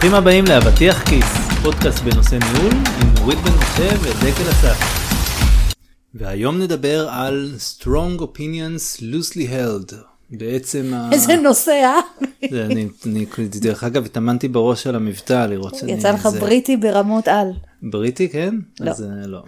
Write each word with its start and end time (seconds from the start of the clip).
ברוכים 0.00 0.14
הבאים 0.18 0.44
לאבטיח 0.44 1.02
כיס, 1.08 1.24
פודקאסט 1.62 1.98
בנושא 2.02 2.34
ניהול 2.34 2.72
עם 2.72 3.14
נורית 3.18 3.38
בן 3.38 3.50
משה 3.50 3.88
ודקל 4.00 4.50
אסף. 4.50 4.76
והיום 6.14 6.58
נדבר 6.58 7.08
על 7.10 7.54
Strong 7.58 8.20
Opinions 8.20 9.00
Loosely 9.00 9.38
Held. 9.50 9.94
בעצם 10.30 10.94
ה... 10.94 11.08
איזה 11.12 11.36
נושא, 11.36 11.70
אה? 11.70 12.26
זה, 12.50 12.66
אני, 12.66 12.88
אני, 13.06 13.26
דרך 13.60 13.84
אגב 13.84 14.04
התאמנתי 14.04 14.48
בראש 14.48 14.86
על 14.86 14.94
המבטא 14.94 15.46
לראות 15.46 15.74
שאני... 15.74 15.92
יצא 15.92 16.10
לך 16.12 16.28
זה... 16.28 16.40
בריטי 16.40 16.76
ברמות 16.76 17.28
על. 17.28 17.48
בריטי 17.82 18.28
כן? 18.28 18.54
לא. 18.80 18.90
אז 18.90 19.02
אה, 19.02 19.26
לא. 19.26 19.42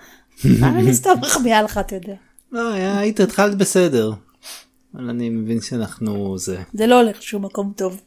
אה, 0.62 0.68
אני 0.68 0.94
סתם 0.94 1.10
מחמיאה 1.20 1.62
לך, 1.62 1.78
אתה 1.78 1.94
יודע. 1.94 2.14
לא, 2.52 2.72
היה- 2.72 2.98
היית 2.98 3.20
התחלת 3.20 3.54
בסדר. 3.54 4.12
אבל 4.94 5.08
אני 5.10 5.30
מבין 5.30 5.60
שאנחנו 5.60 6.38
זה. 6.38 6.62
זה 6.74 6.86
לא 6.86 7.00
הולך 7.00 7.18
לשום 7.18 7.44
מקום 7.44 7.72
טוב. 7.76 8.00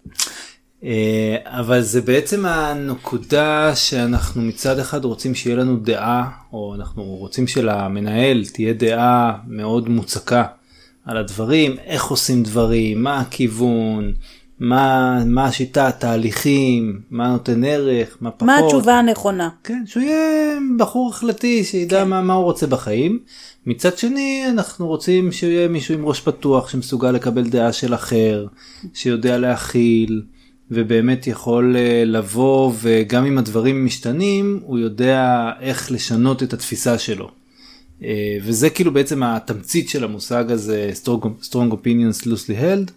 אה, 0.86 1.38
אבל 1.46 1.82
זה 1.82 2.02
בעצם 2.02 2.46
הנקודה 2.46 3.76
שאנחנו 3.76 4.42
מצד 4.42 4.80
אחד 4.80 5.06
רוצים 5.06 5.36
שיהיה 5.36 5.56
לנו 5.56 5.78
דעה, 5.78 6.30
או 6.54 6.76
אנחנו 6.76 7.04
רוצים 7.04 7.48
שלמנהל 7.48 8.46
תהיה 8.54 8.74
דעה 8.74 9.38
מאוד 9.48 9.90
מוצקה 9.90 10.44
על 11.06 11.18
הדברים, 11.18 11.76
איך 11.86 12.06
עושים 12.06 12.44
דברים, 12.44 13.04
מה 13.04 13.20
הכיוון, 13.20 14.14
מה, 14.60 15.20
מה 15.26 15.46
השיטה, 15.46 15.88
התהליכים, 15.88 17.02
מה 17.12 17.28
נותן 17.28 17.64
ערך, 17.64 18.18
מה 18.22 18.32
פחות. 18.32 18.48
מה 18.48 18.58
התשובה 18.60 19.00
הנכונה? 19.00 19.50
כן, 19.64 19.84
שהוא 19.86 20.04
יהיה 20.04 20.58
בחור 20.78 21.10
החלטי, 21.10 21.64
שידע 21.64 22.04
כן. 22.04 22.10
מה, 22.10 22.22
מה 22.22 22.34
הוא 22.34 22.44
רוצה 22.44 22.68
בחיים. 22.68 23.20
מצד 23.66 23.98
שני, 23.98 24.44
אנחנו 24.50 24.88
רוצים 24.88 25.32
שיהיה 25.32 25.68
מישהו 25.68 25.94
עם 25.94 26.06
ראש 26.06 26.22
פתוח, 26.22 26.70
שמסוגל 26.70 27.12
לקבל 27.12 27.44
דעה 27.50 27.74
של 27.74 27.94
אחר, 27.94 28.48
שיודע 28.94 29.38
להכיל, 29.38 30.22
ובאמת 30.72 31.28
יכול 31.28 31.76
אה, 31.78 32.04
לבוא, 32.06 32.72
וגם 32.82 33.26
אם 33.26 33.38
הדברים 33.38 33.86
משתנים, 33.86 34.60
הוא 34.64 34.80
יודע 34.80 35.52
איך 35.62 35.92
לשנות 35.92 36.44
את 36.44 36.54
התפיסה 36.54 36.98
שלו. 36.98 37.32
אה, 38.04 38.38
וזה 38.44 38.70
כאילו 38.70 38.94
בעצם 38.94 39.24
התמצית 39.24 39.90
של 39.90 40.04
המושג 40.04 40.52
הזה, 40.52 40.92
Strong, 41.04 41.26
strong 41.50 41.72
Opinions 41.72 42.26
Loosely 42.26 42.62
Held, 42.62 42.92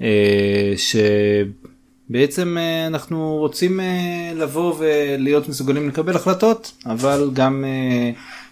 אה, 0.00 0.74
שבעצם 2.08 2.56
אנחנו 2.86 3.36
רוצים 3.38 3.80
לבוא 4.36 4.74
ולהיות 4.78 5.48
מסוגלים 5.48 5.88
לקבל 5.88 6.16
החלטות, 6.16 6.72
אבל 6.86 7.30
גם 7.32 7.64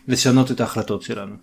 לשנות 0.09 0.51
את 0.51 0.61
ההחלטות 0.61 1.03
שלנו. 1.03 1.35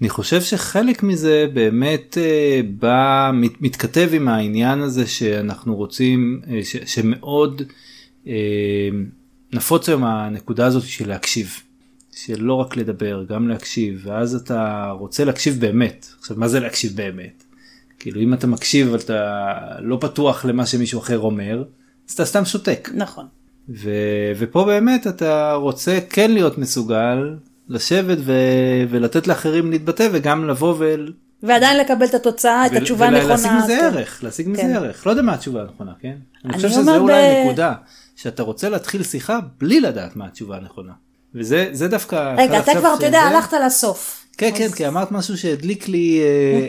ואני 0.00 0.08
חושב 0.08 0.42
שחלק 0.42 1.02
מזה 1.02 1.46
באמת 1.52 2.18
אה, 2.18 2.60
בא, 2.78 3.30
מת- 3.34 3.60
מתכתב 3.62 4.10
עם 4.12 4.28
העניין 4.28 4.80
הזה 4.80 5.06
שאנחנו 5.06 5.76
רוצים, 5.76 6.40
אה, 6.50 6.60
ש, 6.64 6.76
שמאוד 6.76 7.62
אה, 8.26 8.88
נפוץ 9.52 9.88
היום 9.88 10.04
הנקודה 10.04 10.66
הזאת 10.66 10.82
של 10.82 11.08
להקשיב. 11.08 11.50
של 12.12 12.42
לא 12.42 12.54
רק 12.54 12.76
לדבר, 12.76 13.24
גם 13.28 13.48
להקשיב, 13.48 14.00
ואז 14.04 14.34
אתה 14.34 14.90
רוצה 14.98 15.24
להקשיב 15.24 15.60
באמת. 15.60 16.06
עכשיו, 16.20 16.36
מה 16.36 16.48
זה 16.48 16.60
להקשיב 16.60 16.96
באמת? 16.96 17.44
כאילו, 17.98 18.20
אם 18.20 18.34
אתה 18.34 18.46
מקשיב 18.46 18.88
ואתה 18.92 19.52
לא 19.80 19.98
פתוח 20.00 20.44
למה 20.44 20.66
שמישהו 20.66 21.00
אחר 21.00 21.18
אומר, 21.18 21.64
אז 22.08 22.14
אתה 22.14 22.24
סתם 22.24 22.44
שותק. 22.44 22.88
נכון. 22.94 23.26
ו... 23.68 23.90
ופה 24.38 24.64
באמת 24.64 25.06
אתה 25.06 25.52
רוצה 25.52 25.98
כן 26.10 26.30
להיות 26.30 26.58
מסוגל 26.58 27.36
לשבת 27.68 28.18
ו... 28.20 28.32
ולתת 28.90 29.26
לאחרים 29.26 29.70
להתבטא 29.70 30.08
וגם 30.12 30.48
לבוא 30.48 30.74
ו... 30.78 30.94
ועדיין 31.42 31.78
לקבל 31.80 32.06
את 32.06 32.14
התוצאה, 32.14 32.66
את 32.66 32.72
ו- 32.72 32.76
התשובה 32.76 33.06
הנכונה. 33.06 33.24
ולהשיג 33.26 33.50
מזה 33.64 33.76
כן. 33.80 33.84
ערך, 33.96 34.20
להשיג 34.24 34.46
כן. 34.46 34.52
מזה 34.52 34.76
ערך. 34.76 35.06
לא 35.06 35.10
יודע 35.10 35.22
מה 35.22 35.34
התשובה 35.34 35.60
הנכונה, 35.60 35.92
כן? 36.00 36.08
אני 36.08 36.16
אני 36.44 36.52
חושב 36.52 36.68
שזה 36.68 36.80
אומר 36.80 37.00
אולי 37.00 37.14
ב- 37.14 37.36
הנקודה, 37.46 37.74
שאתה 38.16 38.42
רוצה 38.42 38.68
להתחיל 38.68 39.02
שיחה 39.02 39.38
בלי 39.60 39.80
לדעת 39.80 40.16
מה 40.16 40.26
התשובה 40.26 40.56
הנכונה. 40.56 40.92
וזה 41.34 41.68
זה 41.72 41.88
דווקא... 41.88 42.34
רגע, 42.38 42.58
אתה 42.58 42.72
כבר, 42.78 42.94
אתה 42.98 43.06
יודע, 43.06 43.20
שזה- 43.28 43.36
הלכת 43.36 43.56
לסוף. 43.66 44.24
כן 44.38 44.50
כן 44.56 44.68
כי 44.76 44.88
אמרת 44.88 45.12
משהו 45.12 45.38
שהדליק 45.38 45.88
לי 45.88 46.20
אה, 46.20 46.24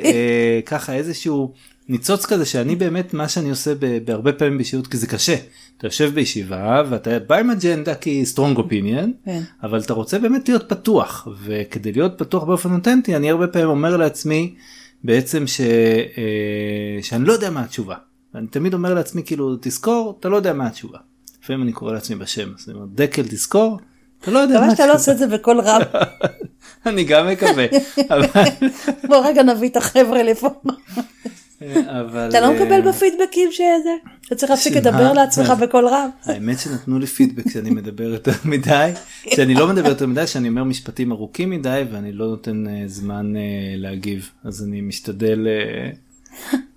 אה, 0.11 0.59
ככה 0.65 0.93
איזשהו 0.93 1.53
ניצוץ 1.89 2.25
כזה 2.25 2.45
שאני 2.45 2.75
באמת 2.75 3.13
מה 3.13 3.29
שאני 3.29 3.49
עושה 3.49 3.73
בהרבה 4.05 4.33
פעמים 4.33 4.57
באישיות 4.57 4.87
כי 4.87 4.97
זה 4.97 5.07
קשה. 5.07 5.35
אתה 5.77 5.87
יושב 5.87 6.11
בישיבה 6.13 6.83
ואתה 6.89 7.19
בא 7.19 7.37
עם 7.37 7.49
אג'נדה 7.49 7.95
כי 7.95 8.23
strong 8.35 8.57
opinion 8.57 9.07
כן. 9.25 9.41
אבל 9.63 9.79
אתה 9.79 9.93
רוצה 9.93 10.19
באמת 10.19 10.49
להיות 10.49 10.69
פתוח 10.69 11.27
וכדי 11.43 11.91
להיות 11.91 12.17
פתוח 12.17 12.43
באופן 12.43 12.73
אותנטי 12.73 13.15
אני 13.15 13.29
הרבה 13.29 13.47
פעמים 13.47 13.69
אומר 13.69 13.97
לעצמי 13.97 14.55
בעצם 15.03 15.47
ש, 15.47 15.61
אה, 15.61 17.03
שאני 17.03 17.25
לא 17.25 17.33
יודע 17.33 17.49
מה 17.49 17.61
התשובה. 17.61 17.95
אני 18.35 18.47
תמיד 18.47 18.73
אומר 18.73 18.93
לעצמי 18.93 19.23
כאילו 19.25 19.55
תזכור 19.61 20.17
אתה 20.19 20.29
לא 20.29 20.35
יודע 20.35 20.53
מה 20.53 20.67
התשובה. 20.67 20.97
לפעמים 21.43 21.61
אני 21.63 21.71
קורא 21.71 21.93
לעצמי 21.93 22.15
בשם 22.15 22.53
אז 22.59 22.69
אני 22.69 22.77
אומר 22.77 22.87
דקל 22.93 23.23
תזכור 23.23 23.79
אתה 24.21 24.31
לא 24.31 24.39
יודע 24.39 24.59
מה 24.59 24.71
שאתה 24.71 24.87
לא. 24.87 24.93
עושה 24.93 25.11
את 25.11 25.17
זה 25.17 25.27
בקול 25.27 25.59
רם. 25.59 25.81
אני 26.85 27.03
גם 27.03 27.27
מקווה. 27.27 27.65
אבל... 28.11 28.25
בוא 29.07 29.17
רגע 29.25 29.43
נביא 29.43 29.69
את 29.69 29.77
החבר'ה 29.77 30.23
לפה. 30.23 30.49
אבל 31.87 32.29
אתה 32.29 32.39
לא 32.39 32.45
אה, 32.45 32.51
מקבל 32.51 32.81
בפידבקים 32.81 33.51
שזה? 33.51 33.95
אתה 34.27 34.35
צריך 34.35 34.51
להפסיק? 34.51 34.73
לדבר 34.75 35.13
לעצמך 35.13 35.49
בקול 35.49 35.87
רם. 35.87 36.09
האמת 36.25 36.59
שנתנו 36.59 36.99
לי 36.99 37.07
פידבק 37.07 37.49
שאני 37.49 37.69
מדבר 37.69 38.03
יותר 38.03 38.31
מדי, 38.45 38.91
שאני 39.27 39.53
לא 39.53 39.67
מדבר 39.67 39.89
יותר 39.89 40.07
מדי, 40.07 40.27
שאני 40.27 40.49
אומר 40.49 40.63
משפטים 40.63 41.11
ארוכים 41.11 41.49
מדי 41.49 41.83
ואני 41.91 42.11
לא 42.11 42.27
נותן 42.27 42.67
אה, 42.67 42.83
זמן 42.85 43.35
אה, 43.35 43.41
להגיב, 43.75 44.29
אז 44.43 44.63
אני 44.63 44.81
משתדל, 44.81 45.47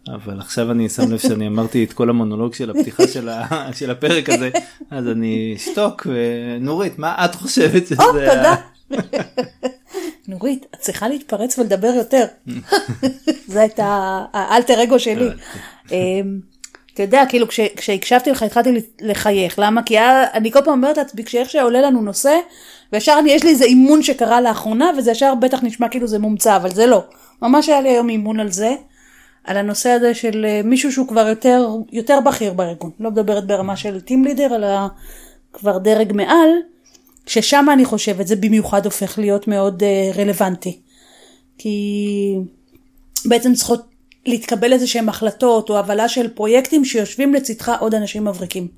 אבל 0.09 0.39
עכשיו 0.41 0.71
אני 0.71 0.89
שם 0.89 1.13
לב 1.13 1.19
שאני 1.19 1.47
אמרתי 1.47 1.85
את 1.85 1.93
כל 1.93 2.11
המונולוג 2.11 2.55
של 2.55 2.71
הפתיחה 2.71 3.09
של, 3.09 3.29
ה, 3.29 3.49
של 3.79 3.91
הפרק 3.91 4.29
הזה, 4.31 4.51
אז 4.91 5.09
אני 5.09 5.55
אשתוק, 5.57 6.07
ונורית, 6.07 6.99
מה 6.99 7.25
את 7.25 7.35
חושבת 7.35 7.87
שזה... 7.87 8.03
או, 8.03 8.13
תודה. 8.13 8.55
נורית, 10.29 10.67
את 10.75 10.81
צריכה 10.81 11.09
להתפרץ 11.09 11.59
ולדבר 11.59 11.93
יותר. 11.97 12.25
זה 13.47 13.61
הייתה 13.61 13.87
האלטר 14.33 14.83
אגו 14.83 14.99
שלי. 14.99 15.29
אמ, 15.93 16.41
אתה 16.95 17.03
יודע, 17.03 17.23
כאילו 17.29 17.49
כש- 17.49 17.61
כשהקשבתי 17.77 18.31
לך 18.31 18.43
התחלתי 18.43 18.71
לחייך, 19.01 19.55
למה? 19.59 19.83
כי 19.83 19.99
היה- 19.99 20.25
אני 20.35 20.53
כל 20.53 20.61
פעם 20.65 20.73
אומרת 20.75 20.97
לעצמי, 20.97 21.25
כשאיך 21.25 21.51
שעולה 21.51 21.81
לנו 21.81 22.01
נושא, 22.03 22.37
וישר 22.93 23.17
אני, 23.19 23.33
יש 23.33 23.45
לי 23.45 23.51
איזה 23.51 23.65
אימון 23.65 24.03
שקרה 24.03 24.41
לאחרונה, 24.41 24.91
וזה 24.99 25.11
ישר 25.11 25.35
בטח 25.35 25.63
נשמע 25.63 25.89
כאילו 25.89 26.07
זה 26.07 26.19
מומצא, 26.19 26.57
אבל 26.57 26.71
זה 26.71 26.87
לא. 26.87 27.05
ממש 27.43 27.69
היה 27.69 27.81
לי 27.81 27.89
היום 27.89 28.09
אימון 28.09 28.41
על 28.41 28.51
זה, 28.53 28.75
על 29.45 29.57
הנושא 29.57 29.89
הזה 29.89 30.15
של 30.15 30.45
אה, 30.49 30.61
מישהו 30.65 30.93
שהוא 30.93 31.09
כבר 31.09 31.29
יותר, 31.29 31.69
יותר 31.93 32.19
בכיר 32.21 32.53
בארגון. 32.53 32.91
לא 33.01 33.11
מדברת 33.11 33.47
ברמה 33.47 33.77
של 33.77 34.01
טים 34.01 34.25
לידר, 34.25 34.57
אלא 34.57 34.69
כבר 35.53 35.79
דרג 35.79 36.13
מעל, 36.13 36.49
ששם 37.27 37.67
אני 37.73 37.85
חושבת 37.85 38.27
זה 38.27 38.37
במיוחד 38.37 38.85
הופך 38.85 39.19
להיות 39.19 39.49
מאוד 39.49 39.83
אה, 39.83 40.11
רלוונטי. 40.17 40.81
כי 41.59 42.35
בעצם 43.25 43.55
צריכות 43.55 43.87
להתקבל 44.27 44.73
איזה 44.73 44.87
שהם 44.87 45.09
החלטות 45.09 45.71
או 45.71 45.79
הבלה 45.79 46.09
של 46.09 46.29
פרויקטים 46.29 46.85
שיושבים 46.85 47.35
לצדך 47.35 47.73
עוד 47.81 47.95
אנשים 47.95 48.25
מבריקים 48.25 48.69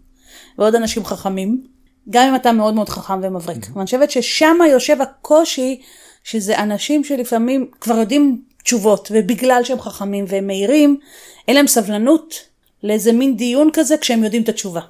ועוד 0.59 0.75
אנשים 0.75 1.05
חכמים, 1.05 1.63
גם 2.11 2.29
אם 2.29 2.35
אתה 2.35 2.53
מאוד 2.53 2.75
מאוד 2.75 2.89
חכם 2.89 3.21
ומבריק. 3.23 3.67
ואני 3.75 3.85
חושבת 3.85 4.11
ששם 4.11 4.57
יושב 4.71 5.01
הקושי 5.01 5.81
שזה 6.25 6.59
אנשים 6.59 7.05
שלפעמים 7.05 7.67
כבר 7.81 7.99
יודעים 7.99 8.43
תשובות 8.65 9.09
ובגלל 9.15 9.61
שהם 9.65 9.81
חכמים 9.81 10.25
והם 10.29 10.47
מהירים, 10.47 10.97
אין 11.49 11.57
להם 11.57 11.67
סבלנות 11.67 12.35
לאיזה 12.83 13.13
מין 13.13 13.37
דיון 13.37 13.71
כזה 13.73 13.97
כשהם 13.97 14.25
יודעים 14.25 14.43
את 14.43 14.49
התשובה. 14.49 14.81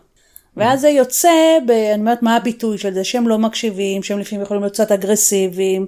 ואז 0.56 0.81
זה 0.81 0.88
יוצא, 0.88 1.31
ב, 1.67 1.70
אני 1.70 2.00
אומרת 2.00 2.23
מה 2.23 2.37
הביטוי 2.37 2.79
של 2.79 2.94
זה, 2.94 3.05
שהם 3.05 3.29
לא 3.29 3.38
מקשיבים, 3.38 4.02
שהם 4.02 4.19
לפעמים 4.19 4.43
יכולים 4.43 4.62
להיות 4.62 4.73
קצת 4.73 4.93
אגרסיביים, 4.93 5.87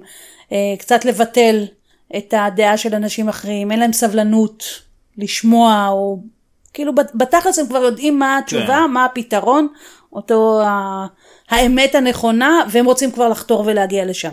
אה, 0.51 0.57
קצת 0.79 1.05
לבטל 1.05 1.65
את 2.17 2.33
הדעה 2.37 2.77
של 2.77 2.95
אנשים 2.95 3.29
אחרים, 3.29 3.71
אין 3.71 3.79
להם 3.79 3.93
סבלנות 3.93 4.63
לשמוע, 5.17 5.87
או 5.89 6.19
כאילו 6.73 6.95
בת- 6.95 7.11
בתכלס 7.15 7.59
הם 7.59 7.67
כבר 7.67 7.77
יודעים 7.83 8.19
מה 8.19 8.37
התשובה, 8.37 8.65
כן. 8.85 8.91
מה 8.91 9.05
הפתרון, 9.05 9.67
אותו 10.13 10.61
ה- 10.61 11.05
האמת 11.49 11.95
הנכונה, 11.95 12.61
והם 12.71 12.85
רוצים 12.85 13.11
כבר 13.11 13.29
לחתור 13.29 13.63
ולהגיע 13.65 14.05
לשם. 14.05 14.31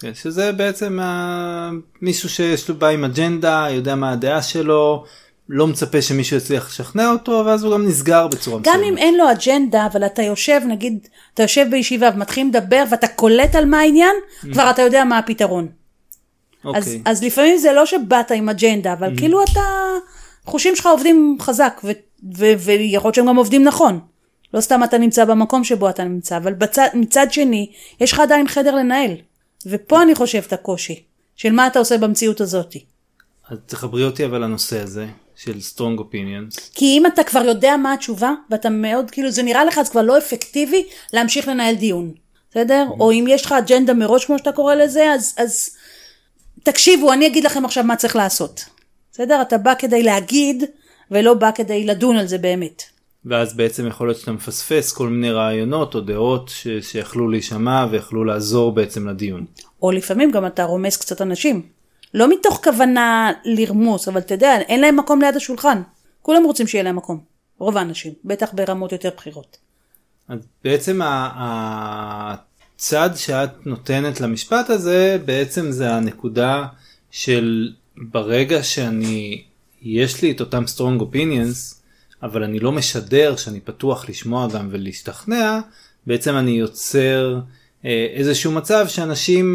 כן, 0.00 0.14
שזה 0.14 0.52
בעצם 0.52 1.00
אה, 1.00 1.70
מישהו 2.02 2.28
שיש 2.28 2.68
לו 2.68 2.74
בא 2.74 2.86
עם 2.88 3.04
אג'נדה, 3.04 3.66
יודע 3.70 3.94
מה 3.94 4.10
הדעה 4.12 4.42
שלו, 4.42 5.04
לא 5.48 5.66
מצפה 5.66 6.02
שמישהו 6.02 6.36
יצליח 6.36 6.66
לשכנע 6.66 7.10
אותו, 7.10 7.42
ואז 7.46 7.64
הוא 7.64 7.72
גם 7.72 7.86
נסגר 7.86 8.26
בצורה 8.28 8.60
גם 8.62 8.72
מסוימת. 8.74 8.92
אם 8.92 8.98
אין 8.98 9.16
לו 9.16 9.30
אג'נדה, 9.30 9.86
אבל 9.86 10.06
אתה 10.06 10.22
יושב, 10.22 10.60
נגיד, 10.68 11.08
אתה 11.34 11.42
יושב 11.42 11.66
בישיבה 11.70 12.10
ומתחילים 12.14 12.48
לדבר 12.48 12.84
ואתה 12.90 13.08
קולט 13.08 13.54
על 13.54 13.64
מה 13.64 13.78
העניין, 13.78 14.16
כבר 14.52 14.70
אתה 14.70 14.82
יודע 14.82 15.04
מה 15.04 15.18
הפתרון. 15.18 15.68
אז, 16.64 16.86
אוקיי. 16.86 17.02
אז 17.04 17.22
לפעמים 17.22 17.58
זה 17.58 17.72
לא 17.72 17.86
שבאת 17.86 18.30
עם 18.30 18.48
אג'נדה, 18.48 18.92
אבל 18.92 19.16
כאילו 19.16 19.42
אתה, 19.42 19.60
חושים 20.44 20.76
שלך 20.76 20.86
עובדים 20.86 21.36
חזק, 21.40 21.80
ו- 21.84 21.90
ו- 22.38 22.58
ויכול 22.58 23.08
להיות 23.08 23.14
שהם 23.14 23.26
גם 23.26 23.36
עובדים 23.36 23.64
נכון. 23.64 24.00
לא 24.54 24.60
סתם 24.60 24.84
אתה 24.84 24.98
נמצא 24.98 25.24
במקום 25.24 25.64
שבו 25.64 25.88
אתה 25.88 26.04
נמצא, 26.04 26.36
אבל 26.36 26.52
בצד, 26.52 26.88
מצד 26.94 27.26
שני, 27.30 27.70
יש 28.00 28.12
לך 28.12 28.20
עדיין 28.20 28.48
חדר 28.48 28.74
לנהל. 28.74 29.12
ופה 29.66 30.02
אני 30.02 30.14
חושבת 30.14 30.52
הקושי, 30.52 31.02
של 31.36 31.52
מה 31.52 31.66
אתה 31.66 31.78
עושה 31.78 31.98
במציאות 31.98 32.40
הזאת. 32.40 32.76
אז 33.48 33.58
תחברי 33.66 34.04
אותי 34.04 34.24
אבל 34.24 34.38
לנושא 34.44 34.82
הזה, 34.82 35.06
של 35.38 35.58
strong 35.74 36.00
opinions. 36.00 36.60
כי 36.74 36.84
אם 36.84 37.06
אתה 37.06 37.24
כבר 37.24 37.44
יודע 37.44 37.76
מה 37.76 37.92
התשובה, 37.92 38.32
ואתה 38.50 38.70
מאוד, 38.70 39.10
כאילו 39.10 39.30
זה 39.30 39.42
נראה 39.42 39.64
לך 39.64 39.78
אז 39.78 39.88
כבר 39.88 40.02
לא 40.02 40.18
אפקטיבי 40.18 40.84
להמשיך 41.12 41.48
לנהל 41.48 41.74
דיון, 41.74 42.12
בסדר? 42.50 42.86
או 43.00 43.12
אם 43.12 43.24
יש 43.28 43.44
לך 43.46 43.52
אג'נדה 43.52 43.94
מראש 43.94 44.24
כמו 44.24 44.38
שאתה 44.38 44.52
קורא 44.52 44.74
לזה, 44.74 45.12
אז, 45.12 45.34
אז 45.36 45.76
תקשיבו, 46.62 47.12
אני 47.12 47.26
אגיד 47.26 47.44
לכם 47.44 47.64
עכשיו 47.64 47.84
מה 47.84 47.96
צריך 47.96 48.16
לעשות. 48.16 48.64
בסדר? 49.12 49.42
אתה 49.42 49.58
בא 49.58 49.74
כדי 49.78 50.02
להגיד, 50.02 50.64
ולא 51.10 51.34
בא 51.34 51.50
כדי 51.54 51.84
לדון 51.84 52.16
על 52.16 52.26
זה 52.26 52.38
באמת. 52.38 52.82
ואז 53.24 53.56
בעצם 53.56 53.86
יכול 53.86 54.08
להיות 54.08 54.18
שאתה 54.18 54.32
מפספס 54.32 54.92
כל 54.92 55.08
מיני 55.08 55.30
רעיונות 55.30 55.94
או 55.94 56.00
דעות 56.00 56.48
ש... 56.48 56.68
שיכלו 56.68 57.28
להישמע 57.28 57.86
ויכלו 57.90 58.24
לעזור 58.24 58.72
בעצם 58.72 59.08
לדיון. 59.08 59.44
או 59.82 59.90
לפעמים 59.90 60.30
גם 60.30 60.46
אתה 60.46 60.64
רומס 60.64 60.96
קצת 60.96 61.22
אנשים. 61.22 61.77
לא 62.14 62.30
מתוך 62.30 62.60
כוונה 62.64 63.32
לרמוס, 63.44 64.08
אבל 64.08 64.20
אתה 64.20 64.34
יודע, 64.34 64.56
אין 64.60 64.80
להם 64.80 64.96
מקום 64.96 65.20
ליד 65.22 65.36
השולחן. 65.36 65.82
כולם 66.22 66.44
רוצים 66.44 66.66
שיהיה 66.66 66.84
להם 66.84 66.96
מקום. 66.96 67.20
רוב 67.58 67.76
האנשים, 67.76 68.12
בטח 68.24 68.52
ברמות 68.52 68.92
יותר 68.92 69.10
בכירות. 69.16 69.56
אז 70.28 70.38
בעצם 70.64 71.00
הצד 72.76 73.10
שאת 73.16 73.66
נותנת 73.66 74.20
למשפט 74.20 74.70
הזה 74.70 75.18
בעצם 75.24 75.70
זה 75.70 75.94
הנקודה 75.94 76.66
של 77.10 77.72
ברגע 77.96 78.62
שאני 78.62 79.42
יש 79.82 80.22
לי 80.22 80.30
את 80.30 80.40
אותם 80.40 80.64
strong 80.64 81.02
opinions 81.02 81.74
אבל 82.22 82.44
אני 82.44 82.58
לא 82.58 82.72
משדר 82.72 83.36
שאני 83.36 83.60
פתוח 83.60 84.08
לשמוע 84.08 84.48
גם 84.48 84.68
ולהשתכנע 84.70 85.60
בעצם 86.06 86.34
אני 86.34 86.50
יוצר 86.50 87.40
איזשהו 87.84 88.52
מצב 88.52 88.84
שאנשים 88.88 89.46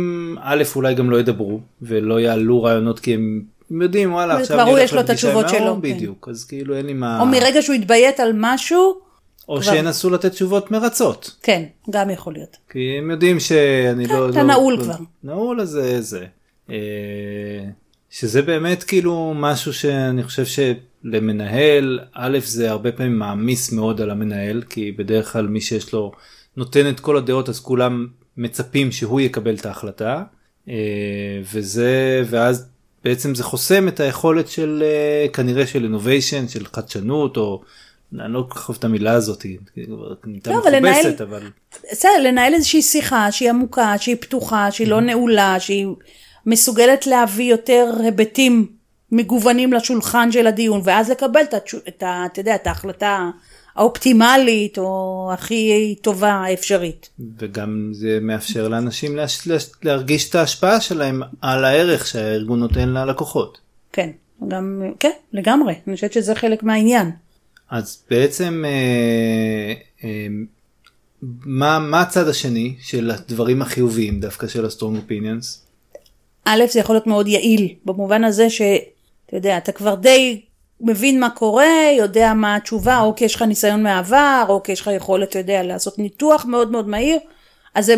א' 0.41 0.63
אולי 0.75 0.93
גם 0.93 1.09
לא 1.09 1.19
ידברו 1.19 1.59
ולא 1.81 2.19
יעלו 2.19 2.63
רעיונות 2.63 2.99
כי 2.99 3.13
הם 3.13 3.41
יודעים 3.81 4.13
וואלה 4.13 4.37
עכשיו 4.37 4.57
כבר 4.57 4.69
הוא 4.69 4.79
יש 4.79 4.93
לו 4.93 4.99
את 5.01 5.09
התשובות 5.09 5.49
שלו, 5.49 5.75
כן. 5.75 5.81
בדיוק 5.81 6.27
אז 6.31 6.45
כאילו 6.45 6.75
אין 6.77 6.85
לי 6.85 6.93
מה 6.93 7.21
או 7.21 7.25
מרגע 7.25 7.61
שהוא 7.61 7.75
התביית 7.75 8.19
על 8.19 8.31
משהו, 8.35 8.95
או 9.49 9.55
כבר- 9.61 9.71
שינסו 9.73 10.09
לתת 10.09 10.31
תשובות 10.31 10.71
מרצות 10.71 11.35
כן, 11.43 11.63
גם 11.89 12.09
יכול 12.09 12.33
להיות. 12.33 12.57
כי 12.69 12.95
הם 12.97 13.11
יודעים 13.11 13.39
שאני 13.39 14.07
לא... 14.07 14.29
אתה 14.29 14.37
לא- 14.37 14.47
נעול 14.47 14.73
לא- 14.73 14.83
כבר. 14.83 14.95
נעול 15.23 15.61
אז 15.61 15.69
זה 15.69 16.01
זה. 16.01 16.25
אה, 16.69 16.75
שזה 18.09 18.41
באמת 18.41 18.83
כאילו 18.83 19.33
משהו 19.35 19.73
שאני 19.73 20.23
חושב 20.23 20.43
שלמנהל, 20.45 21.99
א' 22.13 22.37
זה 22.43 22.71
הרבה 22.71 22.91
פעמים 22.91 23.19
מעמיס 23.19 23.71
מאוד 23.71 24.01
על 24.01 24.09
המנהל, 24.11 24.61
כי 24.69 24.91
בדרך 24.91 25.33
כלל 25.33 25.47
מי 25.47 25.61
שיש 25.61 25.93
לו 25.93 26.11
נותן 26.57 26.89
את 26.89 26.99
כל 26.99 27.17
הדעות 27.17 27.49
אז 27.49 27.59
כולם 27.59 28.07
מצפים 28.37 28.91
שהוא 28.91 29.21
יקבל 29.21 29.55
את 29.55 29.65
ההחלטה. 29.65 30.23
אה, 30.69 31.41
וזה, 31.53 32.23
ואז 32.25 32.65
בעצם 33.03 33.35
זה 33.35 33.43
חוסם 33.43 33.87
את 33.87 33.99
היכולת 33.99 34.47
של 34.47 34.83
אה, 34.85 35.27
כנראה 35.33 35.67
של 35.67 35.95
innovation, 35.95 36.51
של 36.51 36.65
חדשנות, 36.65 37.37
או 37.37 37.61
אני 38.19 38.33
לא 38.33 38.45
כל 38.49 38.59
כך 38.59 38.69
אוהב 38.69 38.77
את 38.77 38.83
המילה 38.83 39.11
הזאת, 39.11 39.41
היא 39.41 39.57
נהייתה 40.25 40.51
לא, 40.51 40.57
מכובסת, 40.57 41.21
אבל... 41.21 41.49
בסדר, 41.91 42.11
לנהל 42.23 42.53
איזושהי 42.53 42.81
שיחה 42.81 43.31
שהיא 43.31 43.49
עמוקה, 43.49 43.97
שהיא 43.97 44.15
פתוחה, 44.19 44.71
שהיא 44.71 44.87
לא 44.87 45.01
נעולה, 45.01 45.59
שהיא 45.59 45.87
מסוגלת 46.45 47.07
להביא 47.07 47.51
יותר 47.51 47.93
היבטים 48.03 48.67
מגוונים 49.11 49.73
לשולחן 49.73 50.31
של 50.31 50.47
הדיון, 50.47 50.81
ואז 50.83 51.09
לקבל 51.09 51.41
את, 51.41 51.53
את, 51.87 52.37
יודע, 52.37 52.55
את 52.55 52.67
ההחלטה 52.67 53.29
האופטימלית 53.75 54.77
או 54.77 55.29
הכי 55.33 55.95
טובה 56.01 56.31
האפשרית. 56.31 57.09
וגם 57.39 57.89
זה 57.91 58.19
מאפשר 58.21 58.67
לאנשים 58.67 59.15
להש... 59.15 59.47
להרגיש 59.83 60.29
את 60.29 60.35
ההשפעה 60.35 60.81
שלהם 60.81 61.21
על 61.41 61.65
הערך 61.65 62.07
שהארגון 62.07 62.59
נותן 62.59 62.89
ללקוחות. 62.89 63.57
כן, 63.91 64.09
גם, 64.47 64.81
כן, 64.99 65.11
לגמרי, 65.33 65.73
אני 65.87 65.95
חושבת 65.95 66.13
שזה 66.13 66.35
חלק 66.35 66.63
מהעניין. 66.63 67.11
אז 67.69 68.03
בעצם 68.09 68.63
אה, 68.67 69.73
אה, 70.03 70.27
מה, 71.45 71.79
מה 71.79 72.01
הצד 72.01 72.27
השני 72.27 72.75
של 72.81 73.11
הדברים 73.11 73.61
החיוביים 73.61 74.19
דווקא 74.19 74.47
של 74.47 74.65
ה-strong 74.65 75.09
opinions? 75.09 75.63
א', 76.45 76.63
זה 76.71 76.79
יכול 76.79 76.95
להיות 76.95 77.07
מאוד 77.07 77.27
יעיל, 77.27 77.73
במובן 77.85 78.23
הזה 78.23 78.49
שאתה 78.49 79.35
יודע, 79.35 79.57
אתה 79.57 79.71
כבר 79.71 79.95
די 79.95 80.41
מבין 80.83 81.19
מה 81.19 81.29
קורה, 81.29 81.91
יודע 81.97 82.33
מה 82.33 82.55
התשובה, 82.55 82.99
או 82.99 83.15
כי 83.15 83.25
יש 83.25 83.35
לך 83.35 83.41
ניסיון 83.41 83.83
מהעבר, 83.83 84.45
או 84.49 84.63
כי 84.63 84.71
יש 84.71 84.81
לך 84.81 84.89
יכולת, 84.95 85.29
אתה 85.29 85.39
יודע, 85.39 85.63
לעשות 85.63 85.99
ניתוח 85.99 86.45
מאוד 86.45 86.71
מאוד 86.71 86.87
מהיר, 86.87 87.17
אז 87.75 87.85
זה 87.85 87.95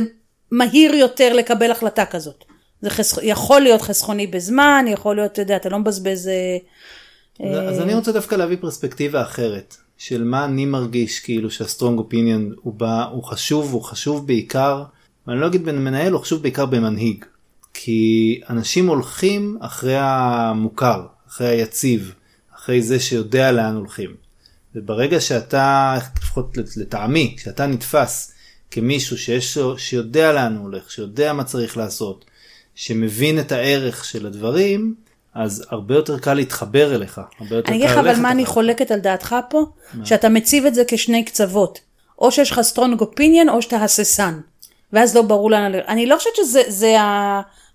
מהיר 0.52 0.96
יותר 0.96 1.34
לקבל 1.34 1.72
החלטה 1.72 2.06
כזאת. 2.06 2.46
זה 2.82 2.90
חסכ... 2.90 3.20
יכול 3.24 3.62
להיות 3.62 3.82
חסכוני 3.82 4.28
בזמן, 4.28 4.86
יכול 4.88 5.16
להיות, 5.16 5.32
אתה 5.32 5.42
יודע, 5.42 5.56
אתה 5.56 5.70
לא 5.70 5.80
מבזבז... 5.80 6.28
אה, 6.28 6.58
אז 7.70 7.82
אני 7.82 7.94
רוצה 7.94 8.12
דווקא 8.12 8.36
להביא 8.36 8.58
פרספקטיבה 8.62 9.22
אחרת 9.22 9.76
של 9.98 10.24
מה 10.24 10.46
אני 10.46 10.66
מרגיש 10.66 11.20
כאילו 11.20 11.52
שה-strong 11.52 12.00
opinion 12.00 12.56
הוא, 12.62 12.74
בא, 12.74 13.04
הוא 13.12 13.24
חשוב 13.24 13.74
הוא 13.74 13.82
חשוב 13.82 14.28
בעיקר 14.28 14.84
ואני 15.28 15.40
לא 15.40 15.48
אגיד 15.48 15.66
במנהל 15.66 16.14
הוא 16.14 16.22
חשוב 16.22 16.42
בעיקר 16.42 16.66
במנהיג 16.66 17.26
כי 17.74 18.42
אנשים 18.50 18.88
הולכים 18.88 19.58
אחרי 19.62 19.96
המוכר 20.00 21.06
אחרי 21.28 21.48
היציב 21.48 22.14
אחרי 22.66 22.82
זה 22.82 23.00
שיודע 23.00 23.52
לאן 23.52 23.76
הולכים 23.76 24.16
וברגע 24.76 25.22
שאתה 25.22 25.98
לפחות 26.18 26.58
לטעמי 26.78 27.34
כשאתה 27.38 27.66
נתפס 27.66 28.32
כמישהו 28.72 29.18
שיש 29.18 29.58
שיודע 29.78 30.32
לאן 30.32 30.56
הוא 30.56 30.64
הולך 30.64 30.92
שיודע 30.92 31.34
מה 31.34 31.44
צריך 31.44 31.78
לעשות 31.78 32.26
שמבין 32.76 33.40
את 33.40 33.52
הערך 33.52 34.06
של 34.06 34.26
הדברים 34.26 34.96
אז 35.34 35.66
הרבה 35.70 35.96
יותר 35.96 36.20
קל 36.20 36.34
להתחבר 36.34 36.96
אליך. 36.96 37.22
יותר 37.52 37.72
אני 37.72 37.78
אגיד 37.78 37.90
לך 37.90 37.98
אבל 37.98 38.16
מה 38.16 38.32
אני. 38.32 38.46
חולקת 38.46 38.92
על 38.92 39.00
דעתך 39.00 39.36
פה, 39.50 39.66
שאתה 40.04 40.30
מציב 40.30 40.66
את 40.66 40.76
זה 40.76 40.84
כשני 40.88 41.26
קצוות. 41.26 41.80
או 42.20 42.32
שיש 42.32 42.52
לך 42.52 42.62
strong 42.74 43.02
opinion 43.02 43.50
או 43.50 43.62
שאתה 43.62 43.78
הססן. 43.78 44.40
ואז 44.94 45.16
לא 45.16 45.22
ברור 45.22 45.52
לאן. 45.52 45.72
אני 45.88 46.06
לא 46.06 46.18
חושבת 46.18 46.36
שזה 46.36 46.96